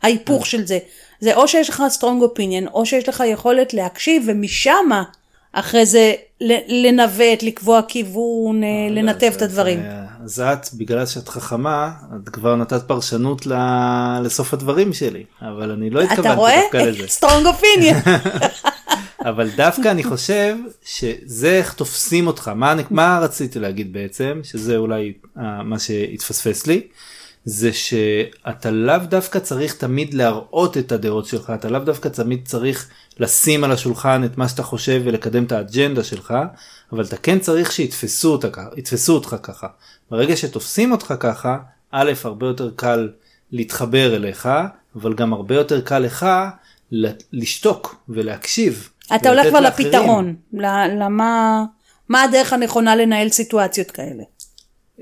ההיפוך 0.03 0.47
של 0.47 0.67
זה. 0.67 0.79
זה 1.21 1.35
או 1.35 1.49
שיש 1.49 1.69
לך 1.69 1.83
strong 1.99 2.23
opinion 2.37 2.71
או 2.73 2.87
שיש 2.87 3.09
לך 3.09 3.23
יכולת 3.27 3.75
להקשיב 3.75 4.23
ומשמה 4.27 5.03
אחרי 5.53 5.87
זה 5.87 6.13
לנווט, 6.69 7.43
לקבוע 7.43 7.81
כיוון, 7.89 8.65
אה, 8.65 8.69
לנתב 8.91 9.33
את 9.37 9.43
הדברים. 9.43 9.81
אה, 9.81 10.05
אז 10.25 10.41
את 10.41 10.67
בגלל 10.75 11.07
שאת 11.07 11.29
חכמה 11.29 11.91
את 12.25 12.29
כבר 12.29 12.57
נתת 12.57 12.83
פרשנות 12.87 13.47
לסוף 14.25 14.55
הדברים 14.55 14.93
שלי 14.93 15.25
אבל 15.43 15.71
אני 15.71 15.91
לא 15.91 16.03
אתה 16.03 16.13
התכוונתי 16.13 16.37
רואה? 16.37 16.61
דווקא 16.63 16.77
לזה. 16.77 17.05
strong 17.21 17.47
opinion. 17.47 18.09
אבל 19.29 19.49
דווקא 19.57 19.89
אני 19.91 20.05
חושב 20.05 20.57
שזה 20.85 21.51
איך 21.51 21.73
תופסים 21.73 22.27
אותך 22.27 22.49
מה 22.55 22.73
אני- 22.73 22.83
מה 22.91 23.19
רציתי 23.23 23.59
להגיד 23.59 23.93
בעצם 23.93 24.41
שזה 24.45 24.77
אולי 24.77 25.13
אה, 25.39 25.63
מה 25.63 25.79
שהתפספס 25.79 26.67
לי. 26.67 26.81
זה 27.45 27.73
שאתה 27.73 28.71
לאו 28.71 28.99
דווקא 28.99 29.39
צריך 29.39 29.75
תמיד 29.75 30.15
להראות 30.15 30.77
את 30.77 30.93
הדעות 30.93 31.27
שלך 31.27 31.53
אתה 31.55 31.69
לאו 31.69 31.81
דווקא 31.81 32.09
תמיד 32.09 32.41
צריך 32.45 32.89
לשים 33.19 33.65
על 33.65 33.73
השולחן 33.73 34.25
את 34.25 34.39
מה 34.39 34.49
שאתה 34.49 34.63
חושב 34.63 35.03
ולקדם 35.05 35.45
את 35.45 35.53
האג'נדה 35.53 36.05
שלך 36.05 36.35
אבל 36.93 37.05
אתה 37.05 37.17
כן 37.17 37.39
צריך 37.39 37.73
שיתפסו 37.73 38.33
אותך, 39.09 39.37
ככה. 39.43 39.67
ברגע 40.11 40.37
שתופסים 40.37 40.93
אותך 40.93 41.15
ככה 41.21 41.59
א' 41.91 42.13
הרבה 42.25 42.47
יותר 42.47 42.71
קל 42.77 43.09
להתחבר 43.53 44.17
אליך 44.17 44.49
אבל 44.97 45.15
גם 45.15 45.33
הרבה 45.33 45.55
יותר 45.55 45.81
קל 45.81 45.99
לך 45.99 46.27
לשתוק 47.33 47.97
ולהקשיב. 48.09 48.89
אתה 49.15 49.29
הולך 49.29 49.47
כבר. 49.49 49.61
לפתרון, 49.61 50.37
למה, 50.53 51.65
מה 52.09 52.23
הדרך 52.23 52.53
הנכונה 52.53 52.97
לנהל 52.97 53.29
סיטואציות 53.29 53.91
כאלה. 53.91 54.23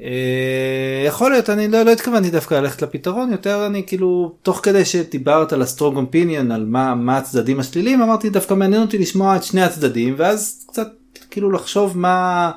אה, 0.02 1.05
יכול 1.07 1.31
להיות 1.31 1.50
אני 1.50 1.69
לא, 1.69 1.83
לא 1.83 1.90
התכוונתי 1.90 2.31
דווקא 2.31 2.55
ללכת 2.55 2.83
לפתרון 2.83 3.33
יותר 3.33 3.67
אני 3.67 3.83
כאילו 3.87 4.37
תוך 4.43 4.61
כדי 4.62 4.85
שדיברת 4.85 5.52
על 5.52 5.62
ה-strong 5.62 5.95
opinion 5.95 6.52
על 6.52 6.64
מה 6.67 6.95
מה 6.95 7.17
הצדדים 7.17 7.61
השליליים 7.61 8.02
אמרתי 8.02 8.31
דווקא 8.31 8.55
מעניין 8.55 8.83
אותי 8.83 8.99
לשמוע 8.99 9.37
את 9.37 9.45
שני 9.45 9.62
הצדדים 9.62 10.14
ואז 10.19 10.64
קצת 10.69 10.88
כאילו 11.31 11.52
לחשוב 11.52 11.99
מה 11.99 12.50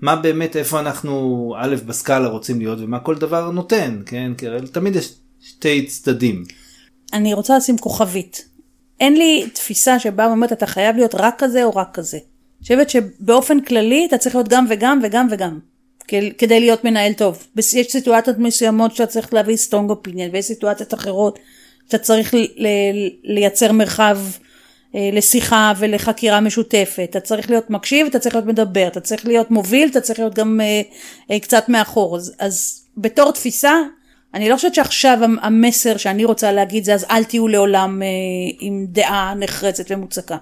מה 0.00 0.16
באמת 0.16 0.56
איפה 0.56 0.80
אנחנו 0.80 1.54
א' 1.58 1.76
בסקאלה 1.86 2.28
רוצים 2.28 2.58
להיות 2.58 2.78
ומה 2.80 2.98
כל 2.98 3.14
דבר 3.14 3.50
נותן 3.50 4.02
כן 4.06 4.32
כי 4.38 4.46
תמיד 4.72 4.96
יש 4.96 5.14
שתי 5.40 5.86
צדדים. 5.86 6.44
אני 7.12 7.34
רוצה 7.34 7.56
לשים 7.56 7.78
כוכבית. 7.78 8.48
אין 9.00 9.16
לי 9.16 9.48
תפיסה 9.52 9.98
שבה 9.98 10.26
אומרת 10.26 10.52
אתה 10.52 10.66
חייב 10.66 10.96
להיות 10.96 11.14
רק 11.14 11.34
כזה 11.38 11.64
או 11.64 11.70
רק 11.70 11.88
כזה. 11.92 12.16
אני 12.16 12.62
חושבת 12.62 12.90
שבאופן 12.90 13.60
כללי 13.60 14.06
אתה 14.08 14.18
צריך 14.18 14.34
להיות 14.34 14.48
גם 14.48 14.66
וגם 14.70 15.00
וגם 15.02 15.26
וגם. 15.30 15.58
כדי 16.38 16.60
להיות 16.60 16.84
מנהל 16.84 17.12
טוב. 17.12 17.46
יש 17.56 17.92
סיטואציות 17.92 18.38
מסוימות 18.38 18.94
שאתה 18.94 19.06
צריך 19.06 19.34
להביא 19.34 19.56
strong 19.56 19.90
opinion 19.90 20.30
ויש 20.32 20.44
סיטואציות 20.44 20.94
אחרות 20.94 21.38
שאתה 21.86 21.98
צריך 21.98 22.34
לייצר 23.24 23.72
מרחב 23.72 24.18
אה, 24.94 25.10
לשיחה 25.12 25.72
ולחקירה 25.78 26.40
משותפת. 26.40 27.06
אתה 27.10 27.20
צריך 27.20 27.50
להיות 27.50 27.70
מקשיב, 27.70 28.06
אתה 28.06 28.18
צריך 28.18 28.34
להיות 28.34 28.46
מדבר, 28.46 28.86
אתה 28.86 29.00
צריך 29.00 29.26
להיות 29.26 29.50
מוביל, 29.50 29.88
אתה 29.88 30.00
צריך 30.00 30.18
להיות 30.18 30.34
גם 30.34 30.60
אה, 30.60 30.82
אה, 31.30 31.40
קצת 31.40 31.68
מאחור. 31.68 32.16
אז, 32.16 32.34
אז 32.38 32.82
בתור 32.96 33.32
תפיסה, 33.32 33.72
אני 34.34 34.48
לא 34.48 34.56
חושבת 34.56 34.74
שעכשיו 34.74 35.18
המ- 35.22 35.38
המסר 35.38 35.96
שאני 35.96 36.24
רוצה 36.24 36.52
להגיד 36.52 36.84
זה 36.84 36.94
אז 36.94 37.06
אל 37.10 37.24
תהיו 37.24 37.48
לעולם 37.48 38.02
אה, 38.02 38.06
עם 38.60 38.86
דעה 38.88 39.34
נחרצת 39.36 39.84
ומוצקה. 39.90 40.36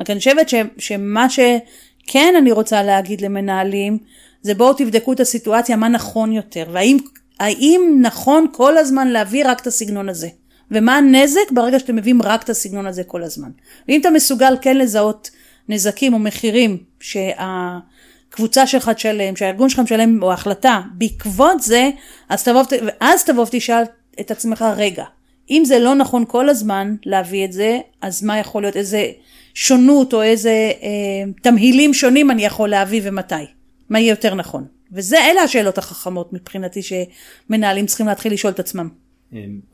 רק 0.00 0.10
אני 0.10 0.18
חושבת 0.18 0.50
שמה 0.78 1.26
שכן 1.30 2.34
אני 2.38 2.52
רוצה 2.52 2.82
להגיד 2.82 3.20
למנהלים, 3.20 3.98
זה 4.42 4.54
בואו 4.54 4.72
תבדקו 4.72 5.12
את 5.12 5.20
הסיטואציה, 5.20 5.76
מה 5.76 5.88
נכון 5.88 6.32
יותר, 6.32 6.64
והאם 6.72 6.96
האם 7.40 7.98
נכון 8.00 8.46
כל 8.52 8.78
הזמן 8.78 9.08
להביא 9.08 9.44
רק 9.46 9.60
את 9.60 9.66
הסגנון 9.66 10.08
הזה. 10.08 10.28
ומה 10.70 10.96
הנזק 10.96 11.50
ברגע 11.50 11.78
שאתם 11.78 11.96
מביאים 11.96 12.22
רק 12.22 12.42
את 12.42 12.50
הסגנון 12.50 12.86
הזה 12.86 13.04
כל 13.04 13.22
הזמן. 13.22 13.50
ואם 13.88 14.00
אתה 14.00 14.10
מסוגל 14.10 14.56
כן 14.60 14.76
לזהות 14.76 15.30
נזקים 15.68 16.14
או 16.14 16.18
מחירים 16.18 16.78
שהקבוצה 17.00 18.66
שלך 18.66 18.88
תשלם, 18.88 19.36
שהארגון 19.36 19.68
שלך 19.68 19.78
משלם 19.78 20.22
או 20.22 20.30
ההחלטה 20.30 20.80
בעקבות 20.94 21.62
זה, 21.62 21.90
אז 22.28 22.44
תבוא, 22.44 22.62
ואז 22.86 23.24
תבוא 23.24 23.42
ותשאל 23.42 23.82
את 24.20 24.30
עצמך, 24.30 24.64
רגע, 24.76 25.04
אם 25.50 25.62
זה 25.64 25.78
לא 25.78 25.94
נכון 25.94 26.24
כל 26.28 26.48
הזמן 26.48 26.94
להביא 27.04 27.44
את 27.44 27.52
זה, 27.52 27.78
אז 28.00 28.22
מה 28.22 28.38
יכול 28.38 28.62
להיות, 28.62 28.76
איזה 28.76 29.06
שונות 29.54 30.14
או 30.14 30.22
איזה 30.22 30.50
אה, 30.82 31.32
תמהילים 31.42 31.94
שונים 31.94 32.30
אני 32.30 32.44
יכול 32.44 32.68
להביא 32.68 33.00
ומתי? 33.04 33.59
מה 33.90 34.00
יהיה 34.00 34.10
יותר 34.10 34.34
נכון? 34.34 34.64
וזה, 34.92 35.16
אלה 35.30 35.42
השאלות 35.42 35.78
החכמות 35.78 36.32
מבחינתי 36.32 36.80
שמנהלים 36.82 37.86
צריכים 37.86 38.06
להתחיל 38.06 38.32
לשאול 38.32 38.52
את 38.52 38.60
עצמם. 38.60 38.88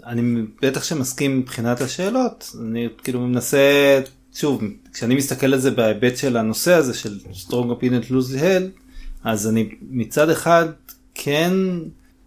אני 0.07 0.43
בטח 0.63 0.85
שמסכים 0.85 1.39
מבחינת 1.39 1.81
השאלות, 1.81 2.53
אני 2.61 2.89
כאילו 3.03 3.21
מנסה, 3.21 4.01
שוב, 4.35 4.63
כשאני 4.93 5.15
מסתכל 5.15 5.55
על 5.55 5.61
זה 5.61 5.71
בהיבט 5.71 6.17
של 6.17 6.37
הנושא 6.37 6.75
הזה 6.75 6.95
של 6.95 7.19
strong 7.33 7.67
opinion 7.81 8.11
loosely 8.11 8.39
held, 8.41 8.81
אז 9.25 9.49
אני 9.49 9.69
מצד 9.91 10.31
אחד 10.31 10.67
כן 11.15 11.53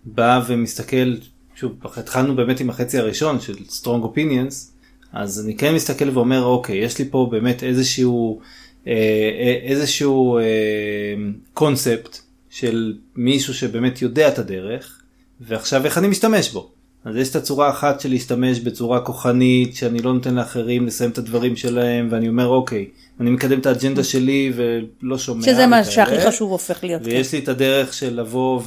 בא 0.06 0.42
ומסתכל, 0.48 1.16
שוב, 1.56 1.72
התחלנו 1.96 2.36
באמת 2.36 2.60
עם 2.60 2.70
החצי 2.70 2.98
הראשון 2.98 3.40
של 3.40 3.56
strong 3.56 4.04
opinions, 4.04 4.54
אז 5.14 5.46
אני 5.46 5.58
כן 5.58 5.76
מסתכל 5.76 6.10
ואומר, 6.10 6.44
אוקיי, 6.44 6.78
יש 6.78 7.00
לי 7.00 7.06
פה 7.12 7.28
באמת 7.32 7.64
איזשהו, 7.64 8.40
איזשהו 9.64 10.40
קונספט 11.54 12.16
אה, 12.16 12.22
של 12.50 12.94
מישהו 13.16 13.54
שבאמת 13.54 14.02
יודע 14.02 14.28
את 14.28 14.40
הדרך, 14.40 15.02
ועכשיו 15.42 15.86
איך 15.86 15.98
אני 15.98 16.08
משתמש 16.08 16.50
בו. 16.50 16.72
אז 17.06 17.16
יש 17.16 17.30
את 17.30 17.36
הצורה 17.36 17.70
אחת 17.70 18.00
של 18.00 18.10
להשתמש 18.10 18.60
בצורה 18.60 19.02
כוחנית, 19.02 19.76
שאני 19.76 20.00
לא 20.00 20.14
נותן 20.14 20.36
לאחרים 20.36 20.88
לסיים 20.88 21.10
את 21.10 21.18
הדברים 21.18 21.56
שלהם, 21.56 22.08
ואני 22.12 22.28
אומר 22.28 22.48
אוקיי, 22.48 22.86
אני 23.20 23.30
מקדם 23.30 23.60
את 23.60 23.66
האג'נדה 23.66 24.04
שלי 24.04 24.54
ולא 24.56 25.18
שומע. 25.18 25.46
שזה 25.46 25.68
מה 25.68 25.84
שהכי 25.84 26.22
חשוב 26.28 26.52
הופך 26.52 26.84
להיות. 26.84 27.02
ויש 27.06 27.32
כן. 27.32 27.38
לי 27.38 27.44
את 27.44 27.50
הדרך 27.50 27.94
של 27.94 28.20
לבוא 28.20 28.62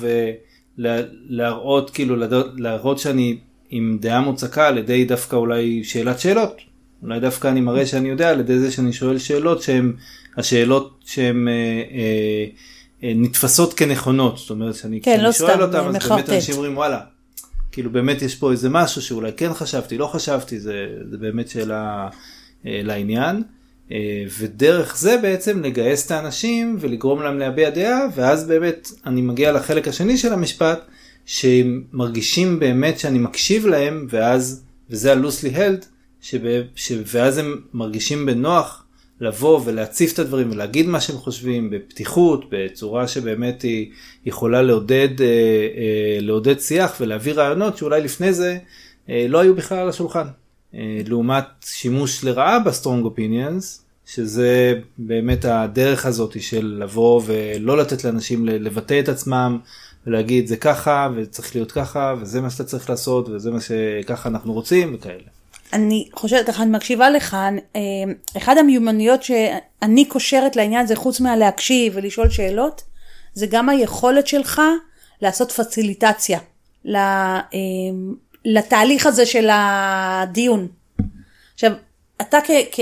ולהראות, 0.79 1.91
כאילו 1.91 2.17
להראות 2.57 2.99
שאני 2.99 3.37
עם 3.71 3.99
דעה 4.00 4.21
מוצקה 4.21 4.69
על 4.69 4.79
ידי 4.79 5.05
דווקא 5.05 5.37
אולי 5.37 5.85
שאלת 5.85 6.21
שאלות. 6.21 6.72
אולי 7.02 7.21
דווקא 7.21 7.49
אני 7.49 7.61
מראה 7.61 7.87
שאני 7.87 8.09
יודע 8.09 8.30
על 8.30 8.40
ידי 8.40 8.59
זה 8.59 8.71
שאני 8.71 8.92
שואל 8.92 9.18
שאלות 9.18 9.62
שהן 9.62 9.92
השאלות 10.37 11.00
שהן 11.04 11.49
אה, 11.49 11.52
אה, 11.52 12.47
אה, 13.02 13.12
נתפסות 13.16 13.75
כנכונות, 13.75 14.38
זאת 14.38 14.50
אומרת 14.50 14.75
שאני 14.75 15.00
כן, 15.00 15.21
לא 15.21 15.32
שואל 15.32 15.52
סתם, 15.52 15.61
אותם 15.61 15.88
אז 15.88 15.94
מחרטט. 15.94 16.11
באמת 16.11 16.30
אנשים 16.30 16.54
אומרים 16.54 16.76
וואלה, 16.76 17.00
כאילו 17.73 17.90
באמת 17.90 18.23
יש 18.23 18.35
פה 18.35 18.50
איזה 18.52 18.68
משהו 18.68 19.02
שאולי 19.02 19.32
כן 19.37 19.54
חשבתי, 19.54 19.99
לא 19.99 20.06
חשבתי, 20.06 20.61
זה, 20.61 20.87
זה 21.11 21.18
באמת 21.18 21.49
שאלה 21.49 22.09
אה, 22.66 22.80
לעניין. 22.85 23.42
אה, 23.92 24.25
ודרך 24.38 24.97
זה 24.99 25.16
בעצם 25.23 25.62
לגייס 25.62 26.06
את 26.06 26.11
האנשים 26.11 26.76
ולגרום 26.80 27.23
להם 27.23 27.38
להביע 27.38 27.71
דעה, 27.71 28.00
ואז 28.14 28.47
באמת 28.47 28.90
אני 29.06 29.23
מגיע 29.23 29.52
לחלק 29.52 29.88
השני 29.88 30.16
של 30.16 30.32
המשפט, 30.32 30.80
שהם 31.26 31.85
מרגישים 31.92 32.59
באמת 32.59 32.99
שאני 32.99 33.18
מקשיב 33.18 33.66
להם, 33.66 34.06
ואז, 34.11 34.62
וזה 34.90 35.12
ה-loosely 35.12 35.56
held, 35.56 35.85
שבא, 36.23 36.49
ש, 36.75 36.93
ואז 37.07 37.38
הם 37.38 37.61
מרגישים 37.75 38.26
בנוח 38.26 38.85
לבוא 39.21 39.61
ולהציף 39.64 40.12
את 40.14 40.19
הדברים 40.19 40.50
ולהגיד 40.50 40.87
מה 40.87 41.00
שהם 41.00 41.17
חושבים 41.17 41.71
בפתיחות, 41.71 42.45
בצורה 42.50 43.09
שבאמת 43.09 43.62
היא 43.62 43.91
יכולה 44.26 44.62
לעודד, 44.62 45.21
אה, 45.21 45.26
אה, 45.26 46.19
לעודד 46.21 46.61
שיח 46.61 46.97
ולהביא 47.00 47.33
רעיונות 47.33 47.76
שאולי 47.76 48.00
לפני 48.00 48.33
זה 48.33 48.59
אה, 49.09 49.26
לא 49.29 49.41
היו 49.41 49.55
בכלל 49.55 49.79
על 49.79 49.88
השולחן. 49.88 50.26
לעומת 51.07 51.45
שימוש 51.64 52.25
לרעה 52.25 52.59
ב 52.59 52.65
strong 52.65 53.04
opinions, 53.04 53.85
שזה 54.07 54.75
באמת 54.99 55.45
הדרך 55.45 56.07
הזאת 56.07 56.43
של 56.43 56.79
לבוא 56.83 57.23
ולא 57.26 57.79
לתת 57.79 58.05
לאנשים 58.05 58.47
לבטא 58.47 59.00
את 59.00 59.09
עצמם 59.09 59.59
ולהגיד 60.07 60.47
זה 60.47 60.57
ככה 60.57 61.09
וצריך 61.17 61.57
להיות 61.57 61.73
ככה 61.73 62.14
וזה 62.21 62.41
מה 62.41 62.50
שאתה 62.50 62.64
צריך 62.64 62.91
לעשות 62.91 63.29
וזה 63.29 63.50
מה 63.50 63.59
שככה 63.61 64.29
אנחנו 64.29 64.52
רוצים 64.52 64.95
וכאלה. 64.95 65.41
אני 65.73 66.09
חושבת, 66.12 66.47
ככה 66.47 66.62
אני 66.62 66.71
מקשיבה 66.71 67.11
לך, 67.11 67.37
אה, 67.76 67.81
אחד 68.37 68.59
המיומנויות 68.59 69.23
שאני 69.23 70.05
קושרת 70.05 70.57
לעניין 70.57 70.85
הזה, 70.85 70.97
חוץ 70.97 71.21
מהלהקשיב 71.21 71.93
ולשאול 71.97 72.31
שאלות, 72.31 72.83
זה 73.35 73.47
גם 73.47 73.69
היכולת 73.69 74.26
שלך 74.26 74.62
לעשות 75.23 75.52
פציליטציה 75.52 76.38
אה, 76.88 77.41
לתהליך 78.45 79.07
הזה 79.07 79.26
של 79.26 79.49
הדיון. 79.52 80.69
עכשיו, 81.55 81.73
אתה 82.21 82.38
כ... 82.45 82.50
כ... 82.73 82.81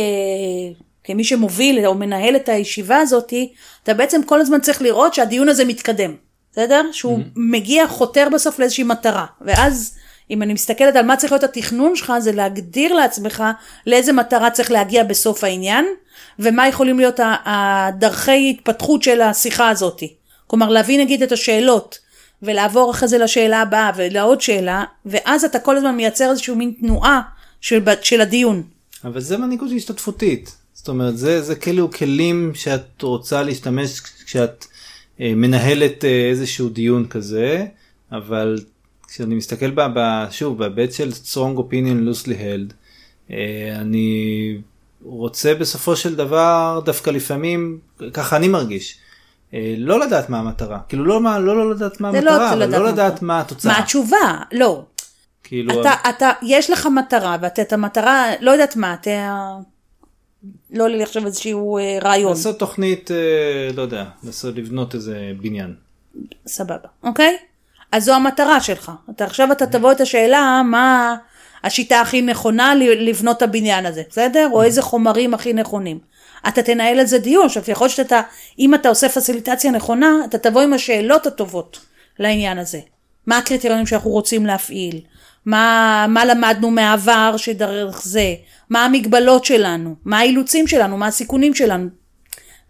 כמי 1.05 1.25
שמוביל 1.25 1.87
או 1.87 1.95
מנהל 1.95 2.37
את 2.37 2.49
הישיבה 2.49 2.97
הזאתי, 2.97 3.53
אתה 3.83 3.95
בעצם 3.95 4.21
כל 4.27 4.41
הזמן 4.41 4.61
צריך 4.61 4.83
לראות 4.83 5.15
שהדיון 5.15 5.49
הזה 5.49 5.65
מתקדם, 5.65 6.15
בסדר? 6.53 6.83
שהוא 6.93 7.19
mm-hmm. 7.19 7.33
מגיע, 7.37 7.87
חותר 7.87 8.29
בסוף 8.33 8.59
לאיזושהי 8.59 8.85
מטרה, 8.85 9.27
ואז 9.41 9.97
אם 10.31 10.43
אני 10.43 10.53
מסתכלת 10.53 10.97
על 10.97 11.07
מה 11.07 11.17
צריך 11.17 11.33
להיות 11.33 11.45
התכנון 11.45 11.97
שלך, 11.97 12.13
זה 12.21 12.33
להגדיר 12.33 12.95
לעצמך 12.95 13.45
לאיזה 13.87 14.13
מטרה 14.13 14.51
צריך 14.51 14.71
להגיע 14.71 15.05
בסוף 15.05 15.45
העניין, 15.45 15.87
ומה 16.39 16.69
יכולים 16.69 16.99
להיות 16.99 17.21
הדרכי 17.45 18.51
התפתחות 18.51 19.03
של 19.03 19.21
השיחה 19.21 19.69
הזאת. 19.69 20.03
כלומר, 20.47 20.69
להביא 20.69 21.01
נגיד 21.01 21.23
את 21.23 21.33
השאלות, 21.33 21.99
ולעבור 22.43 22.91
אחרי 22.91 23.09
זה 23.09 23.19
לשאלה 23.19 23.61
הבאה 23.61 23.91
ולעוד 23.97 24.41
שאלה, 24.41 24.85
ואז 25.07 25.45
אתה 25.45 25.59
כל 25.59 25.77
הזמן 25.77 25.97
מייצר 25.97 26.31
איזושהי 26.31 26.55
מין 26.55 26.73
תנועה 26.81 27.21
של, 27.61 27.85
של 28.03 28.21
הדיון. 28.21 28.63
אבל 29.05 29.21
זה 29.21 29.37
מנהיגות 29.37 29.71
השתתפותית. 29.77 30.57
זאת 30.75 30.89
אומרת, 30.89 31.19
זה, 31.19 31.43
זה 31.43 31.55
כאילו 31.55 31.91
כלים 31.91 32.53
שאת 32.55 33.03
רוצה 33.03 33.43
להשתמש 33.43 34.01
כשאת 34.01 34.67
אה, 35.21 35.33
מנהלת 35.37 36.05
אה, 36.05 36.29
איזשהו 36.31 36.69
דיון 36.69 37.07
כזה, 37.07 37.67
אבל 38.13 38.59
כשאני 39.13 39.35
מסתכל 39.35 39.71
בה, 39.71 39.89
בה, 39.89 40.27
שוב 40.31 40.59
בהיבט 40.59 40.93
של 40.93 41.11
strong 41.25 41.59
opinion 41.59 42.09
loosely 42.09 42.29
held 42.29 42.75
אה, 43.31 43.77
אני 43.81 44.59
רוצה 45.03 45.55
בסופו 45.55 45.97
של 45.97 46.17
דבר 46.17 46.81
דווקא 46.85 47.11
לפעמים 47.11 47.79
ככה 48.13 48.37
אני 48.37 48.49
מרגיש. 48.49 48.99
אה, 49.55 49.75
לא 49.79 50.01
לדעת 50.01 50.31
מה 50.31 50.39
המטרה 50.39 50.79
כאילו 50.89 51.05
לא 51.05 51.21
מה 51.21 51.39
לא, 51.39 51.57
לא 51.57 51.71
לדעת 51.75 52.01
מה 52.01 52.13
לא 52.13 52.19
המטרה 52.19 52.55
לא 52.55 52.65
אבל 52.65 52.79
לא 52.79 52.89
לדעת 52.89 53.23
מה 53.23 53.41
התוצאה. 53.41 53.73
מה 53.73 53.79
התשובה 53.79 54.39
לא. 54.53 54.85
כאילו 55.45 55.81
אתה, 55.81 55.93
אתה 56.09 56.31
יש 56.43 56.71
לך 56.71 56.87
מטרה 56.87 57.37
ואתה 57.41 57.63
את 57.63 57.73
המטרה 57.73 58.27
לא 58.41 58.51
יודעת 58.51 58.77
מה 58.77 58.95
אתה 58.95 59.11
לא 60.71 60.89
לי 60.89 61.03
עכשיו 61.03 61.27
איזשהו 61.27 61.79
אה, 61.79 61.99
רעיון. 62.03 62.31
לעשות 62.31 62.59
תוכנית 62.59 63.11
לא 63.75 63.83
יודע 63.83 64.05
לעשות 64.25 64.57
לבנות 64.57 64.95
איזה 64.95 65.33
בניין. 65.41 65.75
סבבה 66.47 66.89
אוקיי 67.03 67.37
אז 67.93 68.05
זו 68.05 68.15
המטרה 68.15 68.61
שלך. 68.61 68.93
אתה 69.11 69.25
עכשיו 69.25 69.53
אתה 69.53 69.67
תבוא 69.67 69.93
את 69.93 70.01
השאלה 70.01 70.63
מה 70.65 71.17
השיטה 71.65 72.01
הכי 72.01 72.23
נכונה 72.23 72.75
לבנות 72.75 73.37
את 73.37 73.43
הבניין 73.43 73.87
הזה, 73.87 74.03
בסדר? 74.11 74.49
או 74.53 74.63
איזה 74.63 74.83
חומרים 74.83 75.35
הכי 75.35 75.53
נכונים. 75.53 75.99
אתה 76.49 76.63
תנהל 76.63 77.01
על 77.01 77.07
זה 77.07 77.19
דיון, 77.19 77.47
עכשיו 77.47 77.63
יכול 77.69 77.85
להיות 77.85 77.97
שאתה, 77.97 78.21
אם 78.59 78.75
אתה 78.75 78.89
עושה 78.89 79.09
פסיליטציה 79.09 79.71
נכונה, 79.71 80.13
אתה 80.25 80.39
תבוא 80.39 80.61
עם 80.63 80.73
השאלות 80.73 81.27
הטובות 81.27 81.81
לעניין 82.19 82.59
הזה. 82.59 82.81
מה 83.27 83.39
הקריטריונים 83.39 83.87
שאנחנו 83.87 84.11
רוצים 84.11 84.47
להפעיל? 84.47 85.01
מה, 85.47 86.07
מה 86.09 86.25
למדנו 86.25 86.71
מהעבר 86.71 87.35
שדרך 87.37 88.03
זה? 88.05 88.35
מה 88.71 88.85
המגבלות 88.85 89.45
שלנו? 89.45 89.95
מה 90.05 90.19
האילוצים 90.19 90.67
שלנו? 90.67 90.97
מה 90.97 91.07
הסיכונים 91.07 91.55
שלנו? 91.55 91.89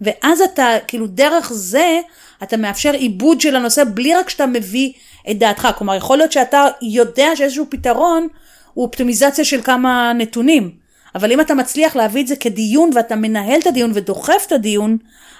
ואז 0.01 0.41
אתה, 0.41 0.67
כאילו 0.87 1.07
דרך 1.07 1.53
זה, 1.53 2.01
אתה 2.43 2.57
מאפשר 2.57 2.93
עיבוד 2.93 3.41
של 3.41 3.57
הנושא 3.57 3.83
בלי 3.95 4.15
רק 4.15 4.29
שאתה 4.29 4.47
מביא 4.47 4.93
את 5.31 5.39
דעתך. 5.39 5.69
כלומר, 5.79 5.95
יכול 5.95 6.19
להיות 6.19 6.33
שאתה 6.33 6.67
יודע 6.83 7.37
שאיזשהו 7.37 7.67
פתרון 7.69 8.29
הוא 8.75 8.85
אופטימיזציה 8.85 9.45
של 9.45 9.63
כמה 9.63 10.13
נתונים. 10.13 10.71
אבל 11.15 11.33
אם 11.33 11.41
אתה 11.41 11.55
מצליח 11.55 11.97
להביא 11.97 12.23
את 12.23 12.27
זה 12.27 12.37
כדיון 12.37 12.91
ואתה 12.95 13.17
מנהל 13.17 13.61
את 13.61 13.67
הדיון 13.67 13.91
ודוחף 13.95 14.45
את 14.47 14.53
הדיון, 14.53 14.97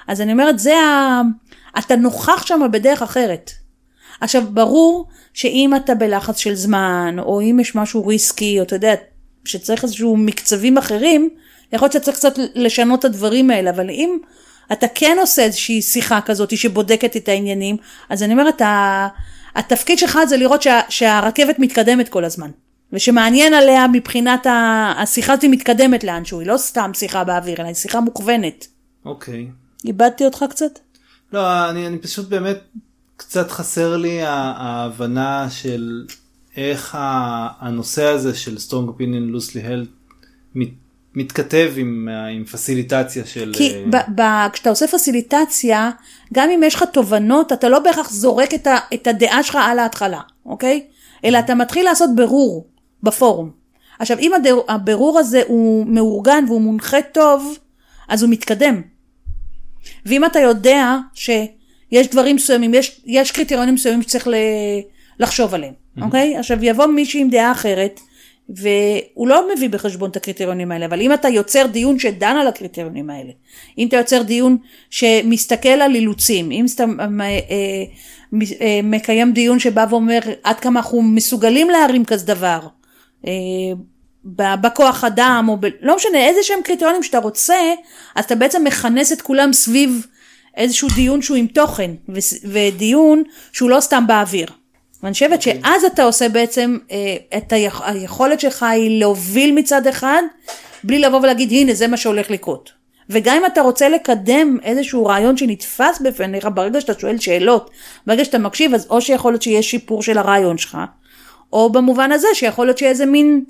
אז 0.09 0.21
אני 0.21 0.33
אומרת, 0.33 0.59
זה 0.59 0.77
ה... 0.77 1.23
אתה 1.79 1.97
נוכח 1.97 2.47
שם 2.47 2.61
בדרך 2.73 3.03
אחרת. 3.03 3.51
עכשיו, 4.21 4.43
ברור 4.51 5.09
שאם 5.35 5.73
אתה 5.77 5.95
בלחץ 5.95 6.39
של 6.39 6.55
זמן, 6.55 7.17
או 7.19 7.41
אם 7.41 7.59
יש 7.61 7.75
משהו 7.75 8.07
ריסקי, 8.07 8.59
או 8.59 8.65
אתה 8.65 8.77
יודע, 8.77 8.95
שצריך 9.45 9.85
איזשהו 9.85 10.17
מקצבים 10.17 10.79
אחרים, 10.79 11.29
יכול 11.73 11.87
להיות 11.87 11.93
שצריך 11.93 12.17
קצת 12.17 12.35
לשנות 12.55 13.01
את 13.01 13.05
הדברים 13.05 13.51
האלה, 13.51 13.71
אבל 13.71 13.91
אם 13.91 14.19
אתה 14.73 14.87
כן 14.95 15.17
עושה 15.21 15.43
איזושהי 15.43 15.83
שיחה 15.83 16.21
כזאת 16.21 16.57
שבודקת 16.57 17.17
את 17.17 17.29
העניינים, 17.29 17.77
אז 18.09 18.23
אני 18.23 18.33
אומרת, 18.33 18.63
התפקיד 19.55 19.99
שלך 19.99 20.19
זה 20.29 20.37
לראות 20.37 20.63
שה, 20.63 20.81
שהרכבת 20.89 21.59
מתקדמת 21.59 22.09
כל 22.09 22.25
הזמן. 22.25 22.51
ושמעניין 22.93 23.55
עליה 23.55 23.87
מבחינת 23.93 24.47
ה- 24.47 24.93
השיחה 24.97 25.33
הזאת 25.33 25.45
מתקדמת 25.45 26.05
לאנשהו, 26.05 26.41
היא 26.41 26.49
לא 26.49 26.57
סתם 26.57 26.91
שיחה 26.95 27.25
באוויר, 27.25 27.61
אלא 27.61 27.67
היא 27.67 27.75
שיחה 27.75 28.01
מוכוונת. 28.01 28.67
אוקיי. 29.05 29.49
איבדתי 29.85 30.25
אותך 30.25 30.45
קצת? 30.51 30.79
לא, 31.33 31.71
אני, 31.71 31.87
אני 31.87 31.99
פשוט 31.99 32.29
באמת, 32.29 32.59
קצת 33.17 33.51
חסר 33.51 33.97
לי 33.97 34.19
ההבנה 34.23 35.47
של 35.51 36.07
איך 36.57 36.97
הנושא 37.61 38.05
הזה 38.05 38.35
של 38.35 38.57
Strong 38.57 38.89
Opinion 38.89 39.35
Loosely 39.37 39.65
Held 39.67 39.89
מת, 40.55 40.69
מתכתב 41.15 41.73
עם, 41.77 42.09
ה- 42.11 42.27
עם 42.27 42.45
פסיליטציה 42.45 43.27
של... 43.27 43.53
כי 43.57 43.75
אה, 43.75 43.83
ב- 43.91 44.21
ב- 44.21 44.49
כשאתה 44.53 44.71
עושה 44.71 44.87
פסיליטציה, 44.87 45.91
גם 46.35 46.51
אם 46.51 46.61
יש 46.67 46.75
לך 46.75 46.85
תובנות, 46.93 47.53
אתה 47.53 47.69
לא 47.69 47.79
בהכרח 47.79 48.11
זורק 48.11 48.55
את, 48.55 48.67
ה- 48.67 48.79
את 48.95 49.07
הדעה 49.07 49.43
שלך 49.43 49.59
על 49.63 49.79
ההתחלה, 49.79 50.21
אוקיי? 50.47 50.83
אלא 51.25 51.39
אתה 51.39 51.55
מתחיל 51.55 51.85
לעשות 51.85 52.11
ברור 52.17 52.67
בפורום. 53.03 53.51
עכשיו, 53.99 54.19
אם 54.19 54.33
הדר- 54.35 54.65
הבירור 54.73 55.19
הזה 55.19 55.43
הוא 55.47 55.87
מאורגן 55.87 56.45
והוא 56.49 56.61
מונחה 56.61 57.03
טוב, 57.13 57.59
אז 58.09 58.23
הוא 58.23 58.31
מתקדם. 58.31 58.83
ואם 60.07 60.25
אתה 60.25 60.39
יודע 60.39 60.97
שיש 61.15 62.07
דברים 62.11 62.37
מסוימים, 62.37 62.75
יש, 62.75 63.01
יש 63.07 63.31
קריטריונים 63.31 63.75
מסוימים 63.75 64.03
שצריך 64.03 64.29
ל- 64.29 64.35
לחשוב 65.21 65.55
עליהם, 65.55 65.73
אוקיי? 66.03 66.37
עכשיו 66.37 66.65
יבוא 66.65 66.87
מישהו 66.87 67.21
עם 67.21 67.31
דעה 67.31 67.53
אחרת, 67.53 68.01
והוא 68.55 69.29
לא 69.29 69.49
מביא 69.55 69.69
בחשבון 69.69 70.11
את 70.11 70.17
הקריטריונים 70.17 70.73
האלה, 70.73 70.87
אבל 70.87 71.01
אם 71.01 71.13
אתה 71.13 71.29
יוצר 71.29 71.67
דיון 71.67 71.99
שדן 71.99 72.37
על 72.37 72.49
הקריטריונים 72.49 73.11
האלה, 73.11 73.31
אם 73.79 73.89
אתה 73.89 73.97
יוצר 73.97 74.23
דיון 74.23 74.57
שמסתכל 74.91 75.69
על 75.69 75.95
אילוצים, 75.95 76.51
אם 76.51 76.67
אתה 76.75 76.85
אה, 77.11 77.39
אה, 78.61 78.81
מקיים 78.83 79.33
דיון 79.33 79.59
שבא 79.59 79.87
ואומר 79.91 80.19
עד 80.43 80.61
כמה 80.61 80.81
אנחנו 80.81 81.03
מסוגלים 81.03 81.71
להרים 81.71 82.05
כזה 82.05 82.27
דבר, 82.27 82.61
אה, 83.27 83.33
בכוח 84.57 85.05
אדם, 85.05 85.47
או 85.49 85.57
ב... 85.61 85.67
לא 85.81 85.97
משנה, 85.97 86.19
איזה 86.19 86.41
שהם 86.43 86.59
קריטריונים 86.65 87.03
שאתה 87.03 87.19
רוצה, 87.19 87.59
אז 88.15 88.25
אתה 88.25 88.35
בעצם 88.35 88.65
מכנס 88.65 89.13
את 89.13 89.23
כולם 89.23 89.53
סביב 89.53 90.07
איזשהו 90.57 90.89
דיון 90.95 91.23
שהוא 91.23 91.37
עם 91.37 91.47
תוכן, 91.47 91.91
ודיון 92.45 93.23
שהוא 93.53 93.71
לא 93.71 93.81
סתם 93.81 94.05
באוויר. 94.07 94.60
ואני 95.03 95.13
חושבת 95.13 95.43
שאז 95.43 95.85
אתה 95.85 96.03
עושה 96.03 96.29
בעצם, 96.29 96.79
אה, 96.91 97.17
את 97.39 97.53
היכ... 97.53 97.81
היכולת 97.85 98.41
שלך 98.41 98.63
היא 98.63 99.01
להוביל 99.01 99.55
מצד 99.55 99.87
אחד, 99.87 100.23
בלי 100.85 100.99
לבוא 100.99 101.21
ולהגיד 101.21 101.53
הנה 101.53 101.75
זה 101.75 101.87
מה 101.87 101.97
שהולך 101.97 102.31
לקרות. 102.31 102.81
וגם 103.11 103.37
אם 103.37 103.47
אתה 103.47 103.61
רוצה 103.61 103.89
לקדם 103.89 104.59
איזשהו 104.63 105.07
רעיון 105.07 105.37
שנתפס 105.37 106.01
בפניך, 106.01 106.49
ברגע 106.55 106.81
שאתה 106.81 107.01
שואל 107.01 107.19
שאלות, 107.19 107.71
ברגע 108.07 108.25
שאתה 108.25 108.39
מקשיב, 108.39 108.75
אז 108.75 108.87
או 108.91 109.01
שיכול 109.01 109.33
להיות 109.33 109.43
שיהיה 109.43 109.63
שיפור 109.63 110.03
של 110.03 110.19
הרעיון 110.19 110.59
שלך, 110.59 110.79
או 111.53 111.73
במובן 111.73 112.13
הזה 112.13 112.29
שיכול 112.35 112.67
להיות 112.67 112.79
שיהיה 112.79 112.91
איזה 112.91 113.07
מין, 113.07 113.45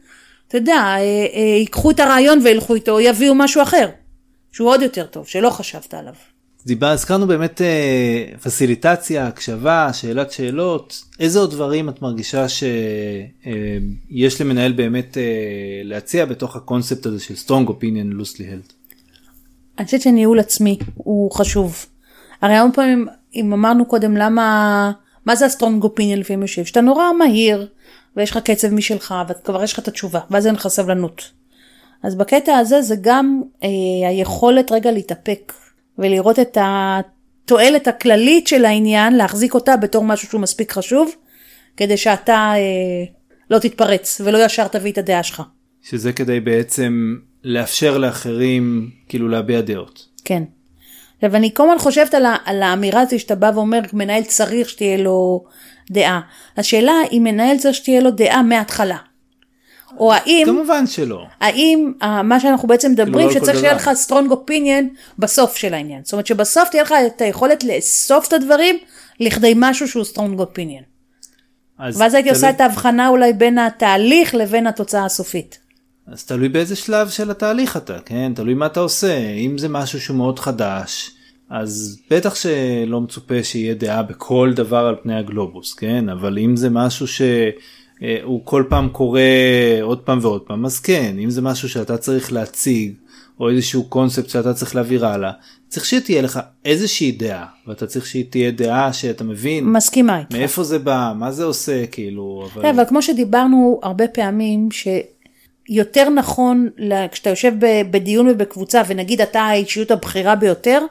אתה 0.49 0.57
יודע, 0.57 0.75
אה, 0.75 0.99
אה, 1.35 1.41
ייקחו 1.59 1.91
את 1.91 2.01
הרעיון 2.01 2.39
וילכו 2.43 2.75
איתו, 2.75 2.93
או 2.93 3.01
יביאו 3.01 3.35
משהו 3.35 3.63
אחר, 3.63 3.89
שהוא 4.53 4.69
עוד 4.69 4.83
יותר 4.83 5.07
טוב, 5.07 5.27
שלא 5.27 5.51
חשבת 5.51 5.95
עליו. 5.95 6.15
דיבר, 6.67 6.87
הזכרנו 6.87 7.27
באמת 7.27 7.63
אה, 7.63 8.25
פסיליטציה, 8.43 9.27
הקשבה, 9.27 9.93
שאלת 9.93 10.33
שאלות, 10.33 11.05
איזה 11.21 11.39
עוד 11.39 11.51
דברים 11.51 11.89
את 11.89 12.03
מרגישה 12.03 12.47
שיש 12.49 14.41
למנהל 14.41 14.73
באמת 14.73 15.19
אה, 15.19 15.23
להציע 15.85 16.25
בתוך 16.25 16.57
הקונספט 16.57 17.07
הזה 17.07 17.21
של 17.21 17.35
Strong 17.35 17.69
Opinion 17.69 18.21
Loosely 18.21 18.41
Held? 18.41 18.73
אני 19.79 19.85
חושבת 19.85 20.01
שניהול 20.01 20.41
עצמי 20.41 20.79
הוא 20.95 21.31
חשוב. 21.33 21.87
הרי 22.43 22.55
הרבה 22.55 22.75
פעמים, 22.75 23.09
אם 23.35 23.53
אמרנו 23.53 23.85
קודם 23.87 24.17
למה, 24.17 24.93
מה 25.27 25.37
זה 25.37 25.47
ה 25.47 25.52
strong 25.52 25.85
opinion 25.85 26.19
לפעמים 26.19 26.43
יושב? 26.43 26.65
שאתה 26.65 26.81
נורא 26.81 27.13
מהיר, 27.19 27.67
ויש 28.17 28.31
לך 28.31 28.39
קצב 28.39 28.69
משלך, 28.69 29.15
וכבר 29.29 29.63
יש 29.63 29.73
לך 29.73 29.79
את 29.79 29.89
התשובה, 29.89 30.21
ואז 30.31 30.47
אין 30.47 30.55
לך 30.55 30.69
סבלנות. 30.69 31.31
אז 32.03 32.15
בקטע 32.15 32.57
הזה 32.57 32.83
זה 32.83 32.95
גם 33.01 33.43
אה, 33.63 33.69
היכולת 34.09 34.73
רגע 34.73 34.91
להתאפק, 34.91 35.53
ולראות 35.99 36.39
את 36.39 36.59
התועלת 36.61 37.89
הכללית 37.89 38.47
של 38.47 38.65
העניין, 38.65 39.17
להחזיק 39.17 39.55
אותה 39.55 39.77
בתור 39.77 40.05
משהו 40.05 40.29
שהוא 40.29 40.41
מספיק 40.41 40.73
חשוב, 40.73 41.11
כדי 41.77 41.97
שאתה 41.97 42.53
אה, 42.57 42.61
לא 43.51 43.59
תתפרץ, 43.59 44.21
ולא 44.25 44.45
ישר 44.45 44.69
תביא 44.69 44.93
את 44.93 44.99
הדעה 44.99 45.23
שלך. 45.23 45.43
שזה 45.83 46.13
כדי 46.13 46.41
בעצם 46.41 47.17
לאפשר 47.45 47.99
לאחרים 47.99 48.91
כאילו 49.09 49.29
להביע 49.29 49.61
דעות. 49.61 50.07
כן. 50.25 50.43
עכשיו 51.17 51.37
אני 51.37 51.51
כל 51.55 51.63
הזמן 51.63 51.79
חושבת 51.79 52.15
על, 52.15 52.27
ה- 52.27 52.37
על 52.45 52.63
האמירה 52.63 53.01
הזו 53.01 53.19
שאתה 53.21 53.35
בא 53.35 53.51
ואומר 53.55 53.81
מנהל 53.93 54.23
צריך 54.23 54.69
שתהיה 54.69 54.97
לו 54.97 55.45
דעה. 55.91 56.21
השאלה 56.57 56.93
אם 57.13 57.21
מנהל 57.25 57.59
צריך 57.59 57.75
שתהיה 57.75 58.01
לו 58.01 58.11
דעה 58.11 58.43
מההתחלה. 58.43 58.97
או 59.99 60.13
האם, 60.13 60.43
כמובן 60.47 60.87
שלא. 60.87 61.25
האם 61.41 61.93
אה, 62.03 62.23
מה 62.23 62.41
שאנחנו 62.41 62.69
בעצם 62.69 62.93
מדברים 62.93 63.27
לא 63.29 63.33
שצריך 63.35 63.61
שיהיה. 63.61 63.75
לך 63.75 63.91
strong 64.07 64.31
opinion 64.33 64.85
בסוף 65.19 65.57
של 65.57 65.75
העניין. 65.75 66.01
זאת 66.05 66.13
אומרת 66.13 66.27
שבסוף 66.27 66.69
תהיה 66.69 66.83
לך 66.83 66.95
את 67.07 67.21
היכולת 67.21 67.65
לאסוף 67.65 68.29
את 68.29 68.33
הדברים 68.33 68.77
לכדי 69.21 69.53
משהו 69.57 69.89
שהוא 69.89 70.05
strong 70.15 70.41
opinion. 70.41 70.83
אז 71.79 72.01
ואז 72.01 72.15
הייתי 72.15 72.29
תלוי- 72.29 72.37
עושה 72.39 72.51
את 72.51 72.61
ההבחנה 72.61 73.09
אולי 73.09 73.33
בין 73.33 73.59
התהליך 73.59 74.35
לבין 74.35 74.67
התוצאה 74.67 75.05
הסופית. 75.05 75.59
אז 76.07 76.25
תלוי 76.25 76.49
באיזה 76.49 76.77
שלב 76.77 77.09
של 77.09 77.31
התהליך 77.31 77.77
אתה, 77.77 77.99
כן? 78.07 78.33
תלוי 78.35 78.55
מה 78.55 78.67
אתה 78.67 78.81
עושה. 78.81 79.19
אם 79.31 79.59
זה 79.59 79.69
משהו 79.69 80.01
שהוא 80.01 80.17
מאוד 80.17 80.39
חדש, 80.39 81.11
אז 81.51 81.99
בטח 82.11 82.35
שלא 82.35 83.01
מצופה 83.01 83.35
שיהיה 83.43 83.75
דעה 83.75 84.03
בכל 84.03 84.53
דבר 84.55 84.87
על 84.87 84.95
פני 85.03 85.19
הגלובוס, 85.19 85.75
כן? 85.75 86.09
אבל 86.09 86.39
אם 86.39 86.57
זה 86.57 86.71
משהו 86.71 87.07
שהוא 88.01 88.41
כל 88.45 88.65
פעם 88.69 88.89
קורה 88.89 89.23
עוד 89.83 90.01
פעם 90.01 90.19
ועוד 90.23 90.43
פעם, 90.43 90.65
אז 90.65 90.81
כן. 90.81 91.17
אם 91.19 91.31
זה 91.31 91.43
משהו 91.43 91.69
שאתה 91.69 91.97
צריך 91.97 92.33
להציג, 92.33 92.93
או 93.41 93.51
איזשהו 93.51 93.85
קונספט 93.85 94.29
שאתה 94.29 94.55
צריך 94.55 94.75
להעביר 94.75 95.07
הלאה, 95.07 95.33
צריך 95.69 95.87
שתהיה 95.87 96.23
לך 96.23 96.41
איזושהי 96.65 97.13
דעה, 97.13 97.47
ואתה 97.67 97.87
צריך 97.87 98.07
שהיא 98.07 98.25
תהיה 98.31 98.51
דעה 98.51 98.93
שאתה 98.93 99.25
מבין 99.25 99.65
מסכימה 99.65 100.19
איתך. 100.19 100.33
מאיפה 100.33 100.65
זה 100.65 100.79
בא, 100.79 101.13
מה 101.17 101.33
זה 101.33 101.45
עושה, 101.45 101.87
כאילו, 101.87 102.49
אבל... 102.55 102.67
אבל 102.67 102.85
כמו 102.89 103.03
שדיברנו 103.03 103.81
הרבה 103.83 104.09
פעמים, 104.09 104.69
שיותר 104.73 106.09
נכון 106.09 106.69
כשאתה 107.13 107.31
יושב 107.31 107.53
בדיון 107.91 108.29
ובקבוצה, 108.29 108.83
ונגיד 108.87 109.21
אתה 109.21 109.41
האישיות 109.41 109.91
הבכירה 109.91 110.37
ביותר, 110.37 110.83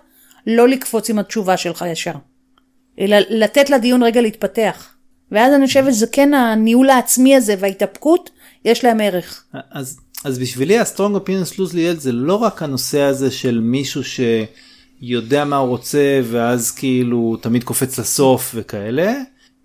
לא 0.47 0.67
לקפוץ 0.67 1.09
עם 1.09 1.19
התשובה 1.19 1.57
שלך 1.57 1.85
ישר. 1.91 2.13
אלא 2.99 3.17
לתת 3.29 3.69
לדיון 3.69 4.03
רגע 4.03 4.21
להתפתח. 4.21 4.93
ואז 5.31 5.53
אני 5.53 5.67
חושבת 5.67 5.93
שזה 5.93 6.07
כן 6.11 6.33
הניהול 6.33 6.89
העצמי 6.89 7.35
הזה 7.35 7.55
וההתאפקות, 7.59 8.29
יש 8.65 8.85
להם 8.85 8.99
ערך. 9.01 9.43
אז, 9.71 9.99
אז 10.25 10.39
בשבילי 10.39 10.79
ה 10.79 10.84
strong 10.84 11.15
opinions 11.15 11.59
loosely 11.59 11.73
held 11.73 11.95
זה 11.95 12.11
לא 12.11 12.35
רק 12.35 12.63
הנושא 12.63 13.01
הזה 13.01 13.31
של 13.31 13.59
מישהו 13.59 14.01
שיודע 15.01 15.45
מה 15.45 15.57
הוא 15.57 15.69
רוצה 15.69 16.21
ואז 16.23 16.71
כאילו 16.71 17.37
תמיד 17.41 17.63
קופץ 17.63 17.99
לסוף 17.99 18.51
וכאלה, 18.55 19.13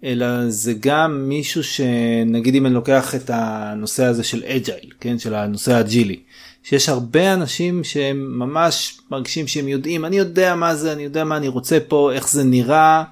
אלא 0.05 0.27
זה 0.51 0.75
גם 0.81 1.29
מישהו 1.29 1.65
שנגיד 1.65 2.55
אם 2.55 2.67
אני 2.67 2.75
לוקח 2.75 3.15
את 3.15 3.31
הנושא 3.33 4.05
הזה 4.05 4.25
של 4.25 4.43
agile, 4.45 4.91
כן, 5.01 5.19
של 5.19 5.35
הנושא 5.35 5.73
האג'ילי, 5.73 6.21
שיש 6.63 6.89
הרבה 6.89 7.35
אנשים 7.35 7.85
שהם 7.85 8.39
ממש 8.39 8.99
מרגישים 9.11 9.47
שהם 9.47 9.69
יודעים, 9.69 10.05
אני 10.05 10.17
יודע 10.17 10.55
מה 10.55 10.75
זה, 10.75 10.93
אני 10.93 11.03
יודע 11.03 11.25
מה 11.25 11.37
אני 11.37 11.49
רוצה 11.49 11.79
פה, 11.89 12.13
איך 12.13 12.29
זה 12.29 12.45
נראה 12.45 13.05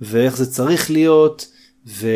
ואיך 0.00 0.36
זה 0.36 0.50
צריך 0.50 0.90
להיות. 0.90 1.53
ו, 1.86 2.08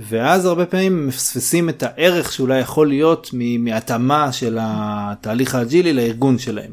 ואז 0.00 0.44
הרבה 0.44 0.66
פעמים 0.66 1.06
מפספסים 1.08 1.68
את 1.68 1.82
הערך 1.82 2.32
שאולי 2.32 2.58
יכול 2.60 2.88
להיות 2.88 3.30
מהתאמה 3.58 4.32
של 4.32 4.58
התהליך 4.60 5.54
האג'ילי 5.54 5.92
לארגון 5.92 6.38
שלהם. 6.38 6.72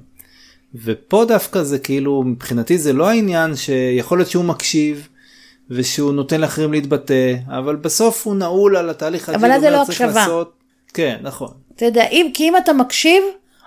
ופה 0.76 1.26
דווקא 1.28 1.64
זה 1.64 1.80
כאילו 1.80 2.24
מבחינתי 2.24 2.78
זה 2.78 2.94
לא 2.94 3.10
העניין 3.10 3.56
שיכול 3.56 4.18
להיות 4.18 4.30
שהוא 4.30 4.46
מקשיב 4.46 5.08
ושהוא 5.70 6.14
נותן 6.14 6.42
לאחרים 6.42 6.72
להתבטא 6.74 7.36
אבל 7.48 7.76
בסוף 7.76 8.28
הוא 8.28 8.36
נעול 8.36 8.76
על 8.78 8.90
התהליך 8.90 9.30
האג'ילי. 9.30 9.54
אז 9.54 9.62
זה 9.62 9.70
לא 9.70 9.82
הקשבה. 9.82 10.08
לעשות- 10.08 10.54
כן 10.94 11.18
נכון. 11.22 11.52
אתה 11.76 11.86
יודע, 11.86 12.08
אם, 12.12 12.28
כי 12.34 12.44
אם 12.50 12.58
אתה 12.58 12.74
מקשיב, 12.74 13.24